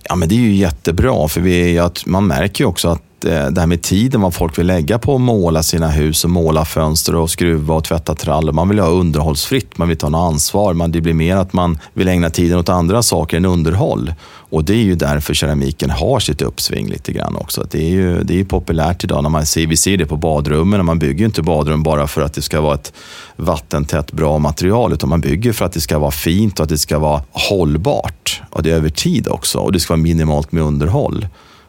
Ja, 0.09 0.17
men 0.17 0.29
det 0.29 0.35
är 0.35 0.41
ju 0.41 0.55
jättebra, 0.55 1.29
för 1.29 1.41
vi, 1.41 1.79
att 1.79 2.07
man 2.07 2.27
märker 2.27 2.65
ju 2.65 2.69
också 2.69 2.89
att 2.89 3.03
Eh, 3.25 3.47
det 3.47 3.61
här 3.61 3.67
med 3.67 3.83
tiden, 3.83 4.21
vad 4.21 4.35
folk 4.35 4.59
vill 4.59 4.67
lägga 4.67 4.99
på 4.99 5.15
att 5.15 5.21
måla 5.21 5.63
sina 5.63 5.89
hus 5.89 6.25
och 6.25 6.31
måla 6.31 6.65
fönster 6.65 7.15
och 7.15 7.31
skruva 7.31 7.75
och 7.75 7.85
tvätta 7.85 8.15
trall. 8.15 8.53
Man 8.53 8.69
vill 8.69 8.79
ha 8.79 8.89
underhållsfritt, 8.89 9.79
man 9.79 9.89
vill 9.89 9.97
ta 9.97 10.09
något 10.09 10.33
ansvar. 10.33 10.75
Man, 10.75 10.93
det 10.93 11.01
blir 11.01 11.15
mer 11.15 11.37
att 11.37 11.53
man 11.53 11.79
vill 11.95 12.09
ägna 12.09 12.31
tiden 12.31 12.59
åt 12.59 12.69
andra 12.69 13.03
saker 13.03 13.37
än 13.37 13.45
underhåll. 13.45 14.15
Och 14.51 14.65
det 14.65 14.73
är 14.73 14.83
ju 14.83 14.95
därför 14.95 15.35
keramiken 15.35 15.91
har 15.91 16.21
sitt 16.21 16.43
uppsving 16.43 16.89
lite 16.89 17.13
grann 17.13 17.37
också. 17.37 17.67
Det 17.71 17.79
är 17.79 17.91
ju 17.91 18.23
det 18.23 18.41
är 18.41 18.45
populärt 18.45 19.05
idag. 19.05 19.23
När 19.23 19.31
man 19.31 19.47
ser, 19.47 19.67
vi 19.67 19.77
ser 19.77 19.97
det 19.97 20.07
på 20.07 20.17
badrummen. 20.17 20.85
Man 20.85 20.99
bygger 20.99 21.25
inte 21.25 21.43
badrum 21.43 21.83
bara 21.83 22.07
för 22.07 22.23
att 22.23 22.33
det 22.33 22.43
ska 22.43 22.61
vara 22.61 22.75
ett 22.75 22.93
vattentätt 23.37 24.13
bra 24.13 24.39
material, 24.39 24.93
utan 24.93 25.09
man 25.09 25.21
bygger 25.21 25.53
för 25.53 25.65
att 25.65 25.73
det 25.73 25.81
ska 25.81 25.99
vara 25.99 26.11
fint 26.11 26.59
och 26.61 26.65
att 26.65 26.69
det 26.69 26.79
ska 26.79 26.99
vara 26.99 27.23
hållbart. 27.31 28.43
Och 28.51 28.63
det 28.63 28.71
är 28.71 28.75
över 28.75 28.89
tid 28.89 29.29
också. 29.29 29.59
Och 29.59 29.73
det 29.73 29.81
ska 29.81 29.93
vara 29.93 30.03
minimalt 30.03 30.53
med 30.53 30.63
underhåll. 30.63 31.27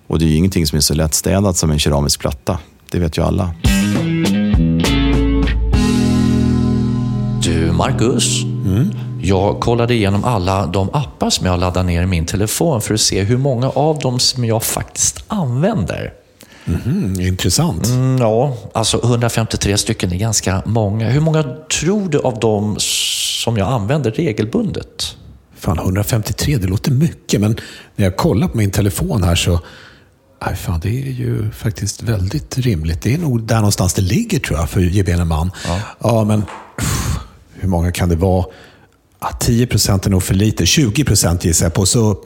Och 0.09 0.19
det 0.19 0.25
är 0.25 0.27
ju 0.27 0.35
ingenting 0.35 0.67
som 0.67 0.77
är 0.77 0.81
så 0.81 0.93
lättstädat 0.93 1.57
som 1.57 1.71
en 1.71 1.79
keramisk 1.79 2.19
platta. 2.19 2.59
Det 2.91 2.99
vet 2.99 3.17
ju 3.17 3.23
alla. 3.23 3.53
Du, 7.43 7.71
Marcus. 7.71 8.43
Mm? 8.43 8.89
Jag 9.21 9.59
kollade 9.59 9.93
igenom 9.93 10.23
alla 10.23 10.65
de 10.65 10.89
appar 10.93 11.29
som 11.29 11.45
jag 11.45 11.59
laddar 11.59 11.83
ner 11.83 12.03
i 12.03 12.05
min 12.05 12.25
telefon 12.25 12.81
för 12.81 12.93
att 12.93 13.01
se 13.01 13.23
hur 13.23 13.37
många 13.37 13.69
av 13.69 13.99
dem 13.99 14.19
som 14.19 14.45
jag 14.45 14.63
faktiskt 14.63 15.23
använder. 15.27 16.13
Mm, 16.65 17.19
intressant. 17.19 17.87
Mm, 17.87 18.17
ja, 18.17 18.57
alltså 18.73 18.99
153 19.03 19.77
stycken 19.77 20.13
är 20.13 20.17
ganska 20.17 20.61
många. 20.65 21.09
Hur 21.09 21.21
många 21.21 21.43
tror 21.79 22.09
du 22.09 22.19
av 22.19 22.39
dem 22.39 22.75
som 23.43 23.57
jag 23.57 23.67
använder 23.67 24.11
regelbundet? 24.11 25.15
Fan, 25.55 25.79
153, 25.79 26.57
det 26.57 26.67
låter 26.67 26.91
mycket, 26.91 27.41
men 27.41 27.55
när 27.95 28.05
jag 28.05 28.17
kollar 28.17 28.47
på 28.47 28.57
min 28.57 28.71
telefon 28.71 29.23
här 29.23 29.35
så... 29.35 29.59
Nej, 30.45 30.55
fan, 30.55 30.79
det 30.79 30.89
är 30.89 31.11
ju 31.11 31.51
faktiskt 31.51 32.03
väldigt 32.03 32.57
rimligt. 32.57 33.01
Det 33.01 33.13
är 33.13 33.17
nog 33.17 33.43
där 33.43 33.55
någonstans 33.55 33.93
det 33.93 34.01
ligger, 34.01 34.39
tror 34.39 34.59
jag, 34.59 34.69
för 34.69 34.79
gemene 34.81 35.25
man. 35.25 35.51
Ja. 35.67 35.81
ja, 35.99 36.23
men 36.23 36.43
uff, 36.77 37.19
hur 37.53 37.69
många 37.69 37.91
kan 37.91 38.09
det 38.09 38.15
vara? 38.15 38.45
Ja, 39.19 39.31
10 39.39 39.67
procent 39.67 40.05
är 40.05 40.09
nog 40.09 40.23
för 40.23 40.33
lite. 40.33 40.65
20 40.65 41.03
procent 41.03 41.45
gissar 41.45 41.65
jag 41.65 41.73
på, 41.73 41.85
så 41.85 42.17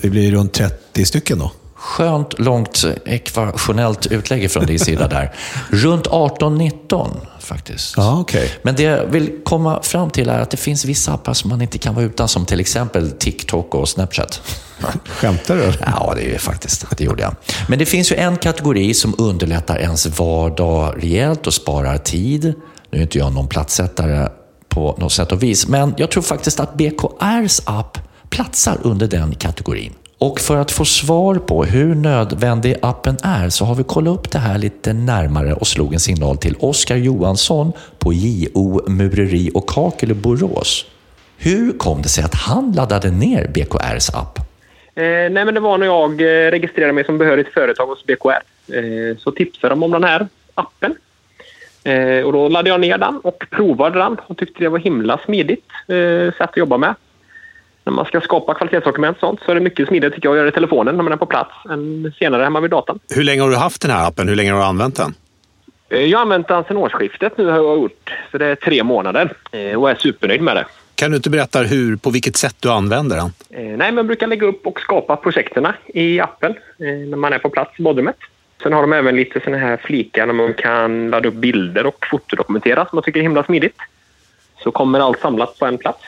det 0.00 0.10
blir 0.10 0.32
runt 0.32 0.52
30 0.52 1.04
stycken 1.04 1.38
då. 1.38 1.52
Skönt 1.80 2.38
långt 2.38 2.84
ekvationellt 3.06 4.06
utlägg 4.06 4.50
från 4.50 4.66
din 4.66 4.78
sida 4.78 5.08
där. 5.08 5.34
Runt 5.70 6.06
18-19 6.06 7.10
faktiskt. 7.38 7.94
Ja, 7.96 8.20
okay. 8.20 8.48
Men 8.62 8.74
det 8.74 8.82
jag 8.82 9.06
vill 9.06 9.30
komma 9.44 9.82
fram 9.82 10.10
till 10.10 10.28
är 10.28 10.38
att 10.38 10.50
det 10.50 10.56
finns 10.56 10.84
vissa 10.84 11.12
appar 11.12 11.34
som 11.34 11.50
man 11.50 11.62
inte 11.62 11.78
kan 11.78 11.94
vara 11.94 12.04
utan, 12.04 12.28
som 12.28 12.46
till 12.46 12.60
exempel 12.60 13.10
TikTok 13.10 13.74
och 13.74 13.88
Snapchat. 13.88 14.42
Skämtar 15.04 15.56
du? 15.56 15.72
Ja, 15.86 16.12
det 16.16 16.34
är 16.34 16.38
faktiskt. 16.38 16.86
Det 16.96 17.04
gjorde 17.04 17.22
jag. 17.22 17.34
Men 17.68 17.78
det 17.78 17.86
finns 17.86 18.12
ju 18.12 18.16
en 18.16 18.36
kategori 18.36 18.94
som 18.94 19.14
underlättar 19.18 19.78
ens 19.78 20.06
vardag 20.06 20.94
rejält 20.98 21.46
och 21.46 21.54
sparar 21.54 21.98
tid. 21.98 22.54
Nu 22.90 22.98
är 22.98 23.02
inte 23.02 23.18
jag 23.18 23.32
någon 23.32 23.48
platssättare 23.48 24.28
på 24.68 24.96
något 24.98 25.12
sätt 25.12 25.32
och 25.32 25.42
vis, 25.42 25.68
men 25.68 25.94
jag 25.96 26.10
tror 26.10 26.22
faktiskt 26.22 26.60
att 26.60 26.74
BKRs 26.74 27.60
app 27.64 27.98
platsar 28.30 28.78
under 28.82 29.08
den 29.08 29.34
kategorin. 29.34 29.92
Och 30.22 30.40
för 30.40 30.56
att 30.56 30.70
få 30.70 30.84
svar 30.84 31.34
på 31.34 31.64
hur 31.64 31.94
nödvändig 31.94 32.76
appen 32.82 33.16
är 33.22 33.48
så 33.48 33.64
har 33.64 33.74
vi 33.74 33.84
kollat 33.84 34.14
upp 34.14 34.30
det 34.30 34.38
här 34.38 34.58
lite 34.58 34.92
närmare 34.92 35.52
och 35.52 35.66
slog 35.66 35.94
en 35.94 36.00
signal 36.00 36.36
till 36.36 36.56
Oskar 36.58 36.96
Johansson 36.96 37.72
på 37.98 38.12
JO 38.12 38.90
Mureri 38.90 39.50
och 39.54 39.68
Kakel 39.68 40.10
i 40.10 40.14
Borås. 40.14 40.86
Hur 41.38 41.72
kom 41.72 42.02
det 42.02 42.08
sig 42.08 42.24
att 42.24 42.34
han 42.34 42.72
laddade 42.72 43.10
ner 43.10 43.48
BKRs 43.48 44.10
app? 44.14 44.38
Eh, 44.94 45.04
nej, 45.04 45.30
men 45.30 45.54
det 45.54 45.60
var 45.60 45.78
när 45.78 45.86
jag 45.86 46.10
eh, 46.20 46.50
registrerade 46.50 46.92
mig 46.92 47.04
som 47.04 47.18
behörigt 47.18 47.54
företag 47.54 47.86
hos 47.86 48.06
BKR. 48.06 48.42
Eh, 48.72 49.16
så 49.18 49.30
tipsade 49.30 49.72
de 49.72 49.82
om 49.82 49.90
den 49.90 50.04
här 50.04 50.28
appen. 50.54 50.94
Eh, 51.84 52.24
och 52.26 52.32
då 52.32 52.48
laddade 52.48 52.68
jag 52.68 52.80
ner 52.80 52.98
den 52.98 53.20
och 53.20 53.44
provade 53.50 53.98
den 53.98 54.16
och 54.26 54.36
tyckte 54.36 54.64
det 54.64 54.68
var 54.68 54.78
himla 54.78 55.20
smidigt 55.24 55.66
eh, 55.88 56.32
sätt 56.32 56.50
att 56.50 56.56
jobba 56.56 56.78
med 56.78 56.94
när 57.90 57.96
man 57.96 58.04
ska 58.04 58.20
skapa 58.20 58.54
kvalitetsdokument 58.54 59.16
och 59.16 59.20
sånt 59.20 59.40
så 59.44 59.50
är 59.50 59.54
det 59.54 59.60
mycket 59.60 59.88
smidigare 59.88 60.14
tycker 60.14 60.28
jag 60.28 60.32
att 60.32 60.36
göra 60.36 60.44
det 60.44 60.50
i 60.50 60.54
telefonen 60.54 60.96
när 60.96 61.02
man 61.02 61.12
är 61.12 61.16
på 61.16 61.26
plats 61.26 61.50
än 61.70 62.12
senare 62.18 62.42
hemma 62.42 62.60
vid 62.60 62.70
datorn. 62.70 62.98
Hur 63.14 63.24
länge 63.24 63.42
har 63.42 63.50
du 63.50 63.56
haft 63.56 63.82
den 63.82 63.90
här 63.90 64.08
appen? 64.08 64.28
Hur 64.28 64.36
länge 64.36 64.52
har 64.52 64.58
du 64.58 64.64
använt 64.64 64.96
den? 64.96 65.14
Eh, 65.88 66.04
jag 66.04 66.18
har 66.18 66.22
använt 66.22 66.48
den 66.48 66.64
sedan 66.64 66.76
årsskiftet 66.76 67.38
nu 67.38 67.44
har 67.44 67.56
jag 67.56 67.78
gjort. 67.78 68.12
Så 68.30 68.38
det 68.38 68.46
är 68.46 68.54
tre 68.54 68.82
månader 68.84 69.32
eh, 69.52 69.80
och 69.80 69.90
är 69.90 69.94
supernöjd 69.94 70.42
med 70.42 70.56
det. 70.56 70.66
Kan 70.94 71.10
du 71.10 71.16
inte 71.16 71.30
berätta 71.30 71.58
hur, 71.58 71.96
på 71.96 72.10
vilket 72.10 72.36
sätt 72.36 72.56
du 72.60 72.70
använder 72.70 73.16
den? 73.16 73.32
Eh, 73.50 73.76
nej, 73.76 73.92
man 73.92 74.06
brukar 74.06 74.26
lägga 74.26 74.46
upp 74.46 74.66
och 74.66 74.80
skapa 74.80 75.16
projekten 75.16 75.66
i 75.86 76.20
appen 76.20 76.54
när 76.78 77.16
man 77.16 77.32
är 77.32 77.38
på 77.38 77.50
plats 77.50 77.70
i 77.78 77.82
badrummet. 77.82 78.16
Sen 78.62 78.72
har 78.72 78.80
de 78.80 78.92
även 78.92 79.16
lite 79.16 79.40
såna 79.44 79.56
här 79.56 79.76
flikar 79.76 80.26
där 80.26 80.34
man 80.34 80.54
kan 80.54 81.10
ladda 81.10 81.28
upp 81.28 81.34
bilder 81.34 81.86
och 81.86 82.06
fotodokumentera 82.10 82.86
som 82.86 82.96
jag 82.96 83.04
tycker 83.04 83.20
är 83.20 83.22
himla 83.22 83.44
smidigt. 83.44 83.76
Så 84.62 84.70
kommer 84.70 85.00
allt 85.00 85.20
samlat 85.20 85.58
på 85.58 85.66
en 85.66 85.78
plats 85.78 86.04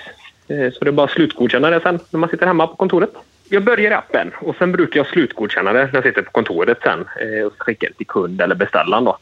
så 0.73 0.85
det 0.85 0.91
är 0.91 0.93
bara 0.93 1.05
att 1.05 1.11
slutgodkänna 1.11 1.71
det 1.71 1.81
sen 1.81 1.99
när 2.11 2.19
man 2.19 2.31
sitter 2.31 2.47
hemma 2.47 2.67
på 2.67 2.77
kontoret. 2.77 3.11
Jag 3.49 3.65
börjar 3.65 3.91
i 3.91 3.95
appen 3.95 4.31
och 4.41 4.57
sen 4.59 4.73
brukar 4.73 5.01
jag 5.01 5.07
slutgodkänna 5.07 5.73
det 5.73 5.85
när 5.85 5.95
jag 5.95 6.03
sitter 6.03 6.23
på 6.23 6.31
kontoret 6.31 6.79
sen 6.83 7.05
eh, 7.21 7.47
och 7.47 7.53
skickar 7.59 7.89
det 7.89 7.95
till 7.95 8.07
kund 8.07 8.41
eller 8.41 8.55
beställaren. 8.55 9.05
Då. 9.05 9.19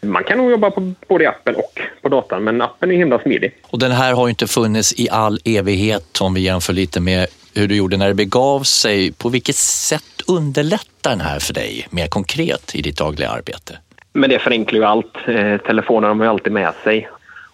Man 0.00 0.24
kan 0.24 0.38
nog 0.38 0.50
jobba 0.50 0.70
på 0.70 0.92
både 1.08 1.24
i 1.24 1.26
appen 1.26 1.54
och 1.54 1.80
på 2.02 2.08
datorn, 2.08 2.44
men 2.44 2.62
appen 2.62 2.90
är 2.90 2.96
himla 2.96 3.18
smidig. 3.18 3.56
Och 3.62 3.78
den 3.78 3.90
här 3.90 4.14
har 4.14 4.26
ju 4.26 4.30
inte 4.30 4.46
funnits 4.46 4.94
i 5.00 5.08
all 5.10 5.38
evighet 5.44 6.20
om 6.20 6.34
vi 6.34 6.40
jämför 6.40 6.72
lite 6.72 7.00
med 7.00 7.26
hur 7.54 7.68
du 7.68 7.76
gjorde 7.76 7.96
när 7.96 8.08
det 8.08 8.14
begav 8.14 8.62
sig. 8.62 9.12
På 9.12 9.28
vilket 9.28 9.56
sätt 9.56 10.22
underlättar 10.26 11.10
den 11.10 11.20
här 11.20 11.38
för 11.38 11.54
dig 11.54 11.86
mer 11.90 12.06
konkret 12.06 12.74
i 12.74 12.82
ditt 12.82 12.98
dagliga 12.98 13.30
arbete? 13.30 13.78
Men 14.12 14.30
det 14.30 14.38
förenklar 14.38 14.78
ju 14.78 14.84
allt. 14.84 15.16
Eh, 15.26 15.56
telefonen 15.56 16.08
har 16.08 16.14
man 16.14 16.26
ju 16.26 16.30
alltid 16.30 16.52
med 16.52 16.72
sig 16.84 17.08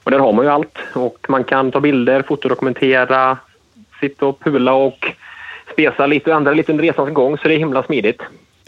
och 0.05 0.11
där 0.11 0.19
har 0.19 0.33
man 0.33 0.45
ju 0.45 0.51
allt. 0.51 0.79
Och 0.93 1.27
man 1.29 1.45
kan 1.45 1.71
ta 1.73 1.81
bilder, 1.81 2.23
fotodokumentera, 2.23 3.39
sitta 4.01 4.27
och 4.27 4.41
pula 4.41 4.73
och 4.73 5.07
spesa 5.73 6.07
lite 6.07 6.31
och 6.31 6.37
ändra 6.37 6.53
lite 6.53 6.73
under 6.73 6.85
resans 6.85 7.15
gång 7.15 7.39
så 7.39 7.49
det 7.49 7.55
är 7.55 7.59
himla 7.59 7.83
smidigt. 7.83 8.23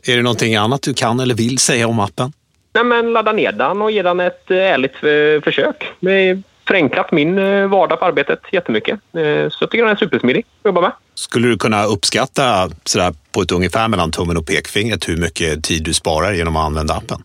Är 0.09 0.16
det 0.16 0.22
någonting 0.22 0.57
annat 0.57 0.83
du 0.83 0.94
kan 0.94 1.20
eller 1.20 1.35
vill 1.35 1.59
säga 1.59 1.88
om 1.88 2.01
appen? 2.01 2.33
Nej, 2.75 2.85
men 2.85 3.12
ladda 3.12 3.33
ner 3.33 3.53
den 3.53 3.83
och 3.83 3.90
ge 3.90 4.03
den 4.03 4.20
ett 4.20 4.51
eh, 4.51 4.57
ärligt 4.57 4.94
eh, 4.94 5.42
försök. 5.44 5.87
Det 6.01 6.29
har 6.29 6.42
förenklat 6.66 7.12
min 7.12 7.38
eh, 7.38 7.66
vardag 7.66 7.99
på 7.99 8.05
arbetet 8.05 8.40
jättemycket. 8.53 9.01
Så 9.12 9.18
jag 9.61 9.70
tycker 9.70 9.85
den 9.85 9.92
är 9.92 9.96
supersmidig 9.96 10.44
att 10.62 10.64
jobba 10.64 10.81
med. 10.81 10.92
Skulle 11.14 11.49
du 11.49 11.59
kunna 11.59 11.85
uppskatta 11.85 12.70
sådär, 12.85 13.14
på 13.33 13.42
ett 13.42 13.53
ungefär 13.53 13.88
mellan 13.88 14.11
tummen 14.11 14.37
och 14.37 14.46
pekfingret 14.46 15.09
hur 15.09 15.16
mycket 15.16 15.64
tid 15.64 15.85
du 15.85 15.94
sparar 15.94 16.33
genom 16.33 16.57
att 16.57 16.66
använda 16.66 16.94
appen? 16.94 17.22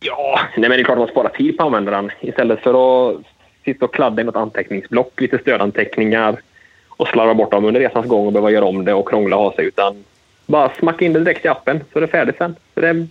Ja, 0.00 0.40
nej, 0.56 0.68
men 0.68 0.70
det 0.70 0.80
är 0.80 0.84
klart 0.84 0.96
att 0.96 0.98
man 0.98 1.08
sparar 1.08 1.28
tid 1.28 1.56
på 1.56 1.62
att 1.62 1.66
använda 1.66 1.90
den. 1.90 2.10
Istället 2.20 2.62
för 2.62 2.70
att 2.70 3.16
sitta 3.64 3.84
och 3.84 3.94
kladda 3.94 4.22
i 4.22 4.24
något 4.24 4.36
anteckningsblock, 4.36 5.20
lite 5.20 5.38
stödanteckningar 5.38 6.40
och 6.88 7.08
slarva 7.08 7.34
bort 7.34 7.50
dem 7.50 7.64
under 7.64 7.80
resans 7.80 8.06
gång 8.06 8.26
och 8.26 8.32
behöva 8.32 8.50
göra 8.50 8.64
om 8.64 8.84
det 8.84 8.94
och 8.94 9.08
krångla 9.08 9.36
och 9.36 9.42
ha 9.42 9.52
sig. 9.52 9.64
Utan 9.66 10.04
bara 10.46 10.72
smacka 10.78 11.04
in 11.04 11.12
det 11.12 11.20
direkt 11.20 11.44
i 11.44 11.48
appen 11.48 11.80
så 11.92 11.98
är 11.98 12.00
det 12.00 12.08
färdigt 12.08 12.36
sen. 12.38 12.56
Så 12.74 12.80
det 12.80 13.06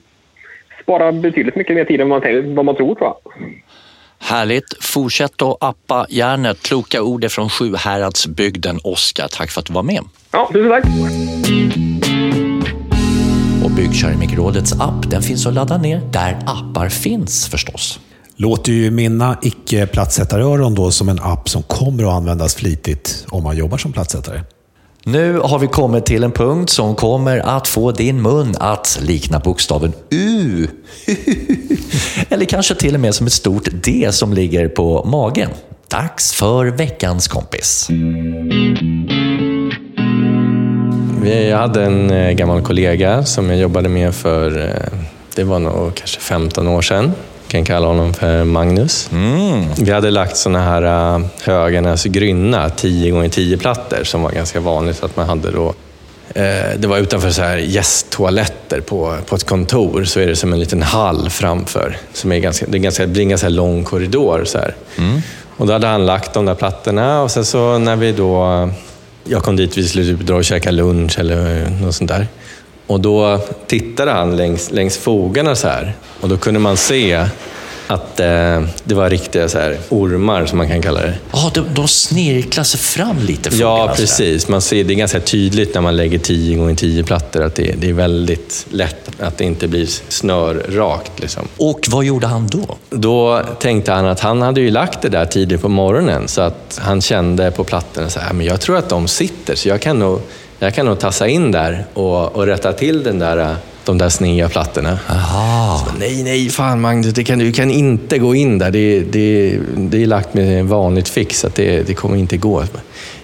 sparar 0.84 1.12
betydligt 1.12 1.56
mycket 1.56 1.76
mer 1.76 1.86
tid 1.86 2.02
än 2.02 2.10
vad 2.10 2.24
man, 2.24 2.56
vad 2.56 2.66
man 2.66 2.76
tror, 2.76 2.96
tror 2.96 3.08
jag. 3.08 3.34
Härligt. 4.20 4.84
Fortsätt 4.84 5.42
att 5.42 5.58
appa 5.64 6.06
järnet. 6.10 6.64
Kloka 6.64 7.02
ord 7.02 7.32
från 7.32 7.50
Sjuhäradsbygden. 7.50 8.80
Oskar, 8.84 9.28
tack 9.28 9.52
för 9.52 9.60
att 9.60 9.66
du 9.66 9.74
var 9.74 9.84
med. 9.84 10.02
Ja, 10.32 10.50
tusen 10.54 10.70
tack. 10.70 10.84
Och 13.66 13.72
Byggkeramikrådets 13.72 14.74
app 14.74 15.10
den 15.12 15.22
finns 15.22 15.48
att 15.48 15.54
ladda 15.54 15.78
ner 15.78 16.02
där 16.14 16.38
appar 16.46 16.90
finns 16.90 17.50
förstås. 17.50 18.00
Låter 18.42 18.72
ju 18.72 18.92
mina 18.92 19.38
icke-plattsättaröron 19.42 20.76
då 20.76 20.92
som 20.92 21.10
en 21.10 21.20
app 21.20 21.50
som 21.50 21.64
kommer 21.64 22.04
att 22.04 22.14
användas 22.14 22.56
flitigt 22.56 23.26
om 23.30 23.44
man 23.44 23.58
jobbar 23.58 23.78
som 23.78 23.94
plattsättare. 23.94 24.42
Nu 25.04 25.40
har 25.40 25.60
vi 25.60 25.68
kommit 25.68 26.06
till 26.06 26.24
en 26.24 26.32
punkt 26.32 26.70
som 26.70 26.96
kommer 26.96 27.38
att 27.38 27.68
få 27.68 27.92
din 27.92 28.22
mun 28.22 28.56
att 28.60 29.00
likna 29.02 29.40
bokstaven 29.40 29.94
U. 30.10 30.68
Eller 32.30 32.46
kanske 32.46 32.76
till 32.76 32.96
och 32.96 33.00
med 33.00 33.16
som 33.16 33.28
ett 33.28 33.34
stort 33.34 33.70
D 33.84 34.08
som 34.12 34.34
ligger 34.34 34.68
på 34.68 35.04
magen. 35.06 35.50
Dags 35.88 36.34
för 36.34 36.66
veckans 36.66 37.28
kompis. 37.28 37.88
Jag 41.24 41.58
hade 41.58 41.86
en 41.86 42.12
eh, 42.12 42.32
gammal 42.32 42.62
kollega 42.62 43.24
som 43.24 43.50
jag 43.50 43.60
jobbade 43.60 43.90
med 43.90 44.16
för, 44.16 44.70
eh, 44.70 45.00
det 45.36 45.44
var 45.44 45.60
nog 45.60 45.96
kanske 45.96 46.20
15 46.20 46.68
år 46.68 46.82
sedan 46.82 47.14
kan 47.52 47.66
kalla 47.66 47.88
honom 47.88 48.14
för 48.14 48.44
Magnus. 48.44 49.10
Mm. 49.12 49.66
Vi 49.78 49.92
hade 49.92 50.12
lagt 50.12 50.38
sådana 50.38 50.62
här 50.62 51.16
uh, 51.16 51.26
Höganäs 51.44 52.04
Grynna 52.04 52.70
10 52.70 53.24
x 53.26 53.36
10 53.36 53.58
plattor 53.58 54.04
som 54.04 54.22
var 54.22 54.32
ganska 54.32 54.60
vanligt 54.60 55.04
att 55.04 55.16
man 55.16 55.30
hade 55.30 55.52
då. 55.52 55.68
Uh, 55.68 55.74
det 56.78 56.88
var 56.88 56.98
utanför 56.98 57.30
så 57.30 57.42
här 57.42 57.58
gästtoaletter 57.58 58.82
på, 58.82 59.18
på 59.26 59.36
ett 59.36 59.44
kontor 59.44 60.04
så 60.04 60.20
är 60.20 60.28
det 60.28 60.36
som 60.36 60.54
en 60.54 60.60
liten 60.60 60.82
hall 60.82 61.30
framför. 61.30 61.98
Som 62.14 62.32
är 62.32 62.40
ganska, 62.40 62.66
det, 62.70 62.78
är 62.78 62.80
ganska, 62.80 63.06
det 63.06 63.12
blir 63.12 63.24
en 63.24 63.30
ganska 63.30 63.50
lång 63.50 63.84
korridor. 63.84 64.44
Så 64.46 64.60
mm. 64.98 65.22
Och 65.58 65.68
då 65.68 65.74
hade 65.74 65.88
han 65.88 66.06
lagt 66.06 66.34
de 66.34 66.46
där 66.46 66.56
plattorna 66.56 67.22
och 67.22 67.32
sen 67.32 67.46
så 67.46 67.78
när 67.78 67.96
vi 67.96 68.12
då... 68.12 68.70
Jag 69.24 69.44
kom 69.44 69.56
dit, 69.56 69.78
vi 69.78 69.88
skulle 69.88 70.06
typ 70.06 70.28
dra 70.28 70.36
och 70.36 70.46
käka 70.46 70.72
lunch 70.72 71.20
eller 71.20 71.70
något 71.82 71.96
sånt 71.96 72.10
där. 72.10 72.28
Och 72.92 73.00
då 73.00 73.40
tittade 73.68 74.12
han 74.12 74.36
längs, 74.36 74.72
längs 74.72 74.98
fogarna 74.98 75.56
så 75.56 75.68
här 75.68 75.94
och 76.22 76.30
då 76.30 76.38
kunde 76.38 76.60
man 76.60 76.78
se 76.78 77.26
att 77.88 78.20
eh, 78.20 78.62
det 78.84 78.96
var 78.96 79.10
riktiga 79.10 79.50
så 79.50 79.60
här, 79.60 79.78
ormar, 79.90 80.46
som 80.46 80.58
man 80.58 80.68
kan 80.68 80.82
kalla 80.82 81.02
det. 81.02 81.14
Ja, 81.32 81.48
oh, 81.48 81.54
de, 81.54 81.66
de 81.74 81.88
snirklar 81.88 82.64
sig 82.64 82.80
fram 82.80 83.20
lite. 83.20 83.56
Ja, 83.56 83.94
precis. 83.96 84.48
Man 84.48 84.62
ser, 84.62 84.84
det 84.84 84.94
är 84.94 84.96
ganska 84.96 85.20
tydligt 85.20 85.74
när 85.74 85.82
man 85.82 85.96
lägger 85.96 86.20
10 86.20 86.58
gånger 86.58 86.76
10 86.76 87.04
plattor 87.04 87.44
att 87.44 87.56
det, 87.56 87.76
det, 87.78 87.90
är 87.90 87.94
väldigt 87.94 88.66
lätt 88.70 89.10
att 89.20 89.38
det 89.38 89.44
inte 89.44 89.68
blir 89.68 89.86
snörrakt. 90.10 91.20
Liksom. 91.20 91.48
Och 91.58 91.88
vad 91.90 92.06
gjorde 92.06 92.28
han 92.28 92.48
då? 92.48 92.78
Då 92.90 93.42
tänkte 93.60 93.92
han 93.92 94.06
att 94.06 94.20
han 94.20 94.42
hade 94.42 94.62
ju 94.62 94.72
lagt 94.72 95.02
det 95.02 95.10
där 95.10 95.26
tidigt 95.26 95.62
på 95.62 95.70
morgonen, 95.70 96.28
så 96.28 96.42
att 96.42 96.80
han 96.82 97.02
kände 97.02 97.52
på 97.52 97.64
plattorna 97.64 98.10
så 98.10 98.20
här, 98.20 98.34
men 98.34 98.46
jag 98.46 98.62
tror 98.62 98.78
att 98.78 98.90
de 98.90 99.08
sitter, 99.08 99.56
så 99.56 99.70
jag 99.70 99.82
kan 99.82 100.00
nog 100.00 100.22
jag 100.66 100.74
kan 100.74 100.86
nog 100.86 101.00
tassa 101.00 101.28
in 101.28 101.52
där 101.52 101.86
och, 101.94 102.36
och 102.36 102.46
rätta 102.46 102.74
till 102.74 103.04
den 103.04 103.20
där, 103.20 103.56
de 103.86 103.98
där 103.98 104.10
sneda 104.10 104.50
plattorna. 104.50 105.00
Aha. 105.10 105.86
Så, 105.88 106.00
nej, 106.00 106.24
nej, 106.24 106.50
fan 106.50 106.82
Magnus, 106.82 107.14
det 107.14 107.24
kan, 107.24 107.40
du 107.40 107.52
kan 107.52 107.72
inte 107.72 108.18
gå 108.18 108.36
in 108.36 108.58
där. 108.58 108.72
Det, 108.72 109.00
det, 109.00 109.58
det 109.78 110.02
är 110.04 110.06
lagt 110.06 110.34
med 110.34 110.66
vanligt 110.66 111.10
fix, 111.10 111.40
så 111.40 111.50
det, 111.56 111.84
det 111.84 111.94
kommer 111.94 112.18
inte 112.18 112.38
gå. 112.38 112.64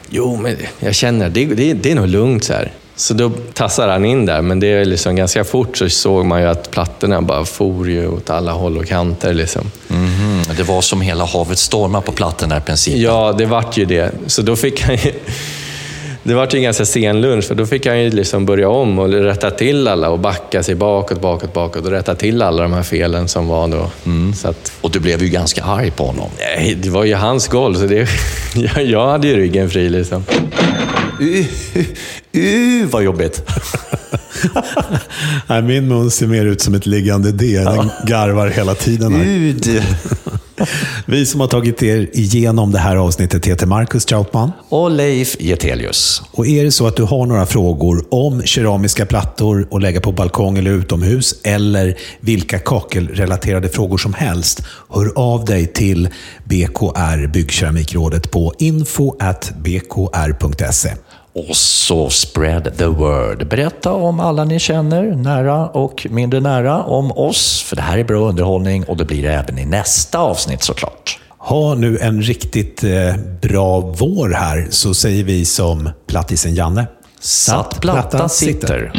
Jo, 0.09 0.35
men 0.35 0.55
jag 0.79 0.95
känner 0.95 1.29
det, 1.29 1.45
det, 1.45 1.73
det 1.73 1.91
är 1.91 1.95
nog 1.95 2.07
lugnt 2.07 2.43
så 2.43 2.53
här. 2.53 2.71
Så 2.95 3.13
då 3.13 3.31
tassar 3.53 3.87
han 3.87 4.05
in 4.05 4.25
där, 4.25 4.41
men 4.41 4.59
det 4.59 4.67
är 4.67 4.85
liksom 4.85 5.15
ganska 5.15 5.43
fort 5.43 5.77
så 5.77 5.89
såg 5.89 6.25
man 6.25 6.41
ju 6.41 6.47
att 6.47 6.71
plattorna 6.71 7.21
bara 7.21 7.45
for 7.45 7.89
ju 7.89 8.07
åt 8.07 8.29
alla 8.29 8.51
håll 8.51 8.77
och 8.77 8.87
kanter. 8.87 9.33
Liksom. 9.33 9.71
Mhm, 9.87 10.41
Det 10.57 10.63
var 10.63 10.81
som 10.81 11.01
hela 11.01 11.25
havet 11.25 11.57
stormar 11.59 12.01
på 12.01 12.11
plattorna 12.11 12.57
i 12.57 12.61
princip. 12.61 12.97
Ja, 12.97 13.35
det 13.37 13.45
vart 13.45 13.77
ju 13.77 13.85
det. 13.85 14.11
Så 14.27 14.41
då 14.41 14.55
fick 14.55 14.81
han 14.81 14.95
ju... 14.95 15.13
Det 16.27 16.33
vart 16.33 16.53
ju 16.53 16.57
en 16.57 16.63
ganska 16.63 16.85
sen 16.85 17.21
lunch, 17.21 17.45
för 17.45 17.55
då 17.55 17.65
fick 17.65 17.85
han 17.85 18.03
ju 18.03 18.09
liksom 18.09 18.45
börja 18.45 18.69
om 18.69 18.99
och 18.99 19.09
rätta 19.09 19.51
till 19.51 19.87
alla 19.87 20.09
och 20.09 20.19
backa 20.19 20.63
sig 20.63 20.75
bakåt, 20.75 21.21
bakåt, 21.21 21.53
bakåt 21.53 21.85
och 21.85 21.91
rätta 21.91 22.15
till 22.15 22.41
alla 22.41 22.63
de 22.63 22.73
här 22.73 22.83
felen 22.83 23.27
som 23.27 23.47
var 23.47 23.67
då. 23.67 23.91
Så 24.35 24.47
att, 24.47 24.71
Och 24.81 24.91
du 24.91 24.99
blev 24.99 25.23
ju 25.23 25.29
ganska 25.29 25.63
arg 25.63 25.91
på 25.91 26.05
honom. 26.05 26.29
nej, 26.39 26.75
det 26.75 26.89
var 26.89 27.03
ju 27.03 27.15
hans 27.15 27.47
golv, 27.47 27.75
så 27.75 27.85
det, 27.85 28.09
jag, 28.55 28.85
jag 28.85 29.09
hade 29.09 29.27
ju 29.27 29.35
ryggen 29.35 29.69
fri 29.69 29.89
liksom. 29.89 30.23
Uh, 31.21 31.45
uh, 32.37 32.87
vad 32.89 33.03
jobbigt. 33.03 33.43
Nej, 35.47 35.61
min 35.61 35.87
mun 35.87 36.11
ser 36.11 36.27
mer 36.27 36.45
ut 36.45 36.61
som 36.61 36.75
ett 36.75 36.85
liggande 36.85 37.31
D. 37.31 37.59
Den 37.59 37.89
garvar 38.07 38.47
hela 38.47 38.75
tiden. 38.75 39.13
Här. 39.13 39.23
Vi 41.05 41.25
som 41.25 41.39
har 41.39 41.47
tagit 41.47 41.83
er 41.83 42.09
igenom 42.13 42.71
det 42.71 42.79
här 42.79 42.95
avsnittet 42.95 43.45
heter 43.45 43.65
Marcus 43.65 44.05
Trautman. 44.05 44.51
Och 44.69 44.91
Leif 44.91 45.35
Getelius. 45.39 46.21
Och 46.31 46.47
är 46.47 46.63
det 46.63 46.71
så 46.71 46.87
att 46.87 46.95
du 46.95 47.03
har 47.03 47.25
några 47.25 47.45
frågor 47.45 48.05
om 48.09 48.43
keramiska 48.43 49.05
plattor 49.05 49.67
att 49.71 49.81
lägga 49.81 50.01
på 50.01 50.11
balkong 50.11 50.57
eller 50.57 50.71
utomhus, 50.71 51.35
eller 51.43 51.97
vilka 52.19 52.59
kakelrelaterade 52.59 53.69
frågor 53.69 53.97
som 53.97 54.13
helst, 54.13 54.63
hör 54.89 55.11
av 55.15 55.45
dig 55.45 55.67
till 55.67 56.09
BKR 56.43 57.27
Byggkeramikrådet 57.27 58.31
på 58.31 58.53
info.bkr.se. 58.59 59.17
Och 61.37 61.55
så 61.55 62.09
spread 62.09 62.77
the 62.77 62.85
word. 62.85 63.47
Berätta 63.47 63.93
om 63.93 64.19
alla 64.19 64.43
ni 64.43 64.59
känner, 64.59 65.03
nära 65.03 65.67
och 65.67 66.07
mindre 66.09 66.39
nära, 66.39 66.83
om 66.83 67.11
oss. 67.11 67.61
För 67.61 67.75
det 67.75 67.81
här 67.81 67.97
är 67.97 68.03
bra 68.03 68.29
underhållning 68.29 68.83
och 68.83 68.97
det 68.97 69.05
blir 69.05 69.23
det 69.23 69.33
även 69.33 69.59
i 69.59 69.65
nästa 69.65 70.19
avsnitt 70.19 70.63
såklart. 70.63 71.19
Ha 71.37 71.75
nu 71.75 71.97
en 71.97 72.21
riktigt 72.21 72.83
eh, 72.83 73.15
bra 73.41 73.79
vår 73.79 74.33
här, 74.33 74.67
så 74.69 74.93
säger 74.93 75.23
vi 75.23 75.45
som 75.45 75.89
plattisen 76.07 76.55
Janne. 76.55 76.87
Satt 77.19 77.81
platta 77.81 78.29
sitter. 78.29 78.91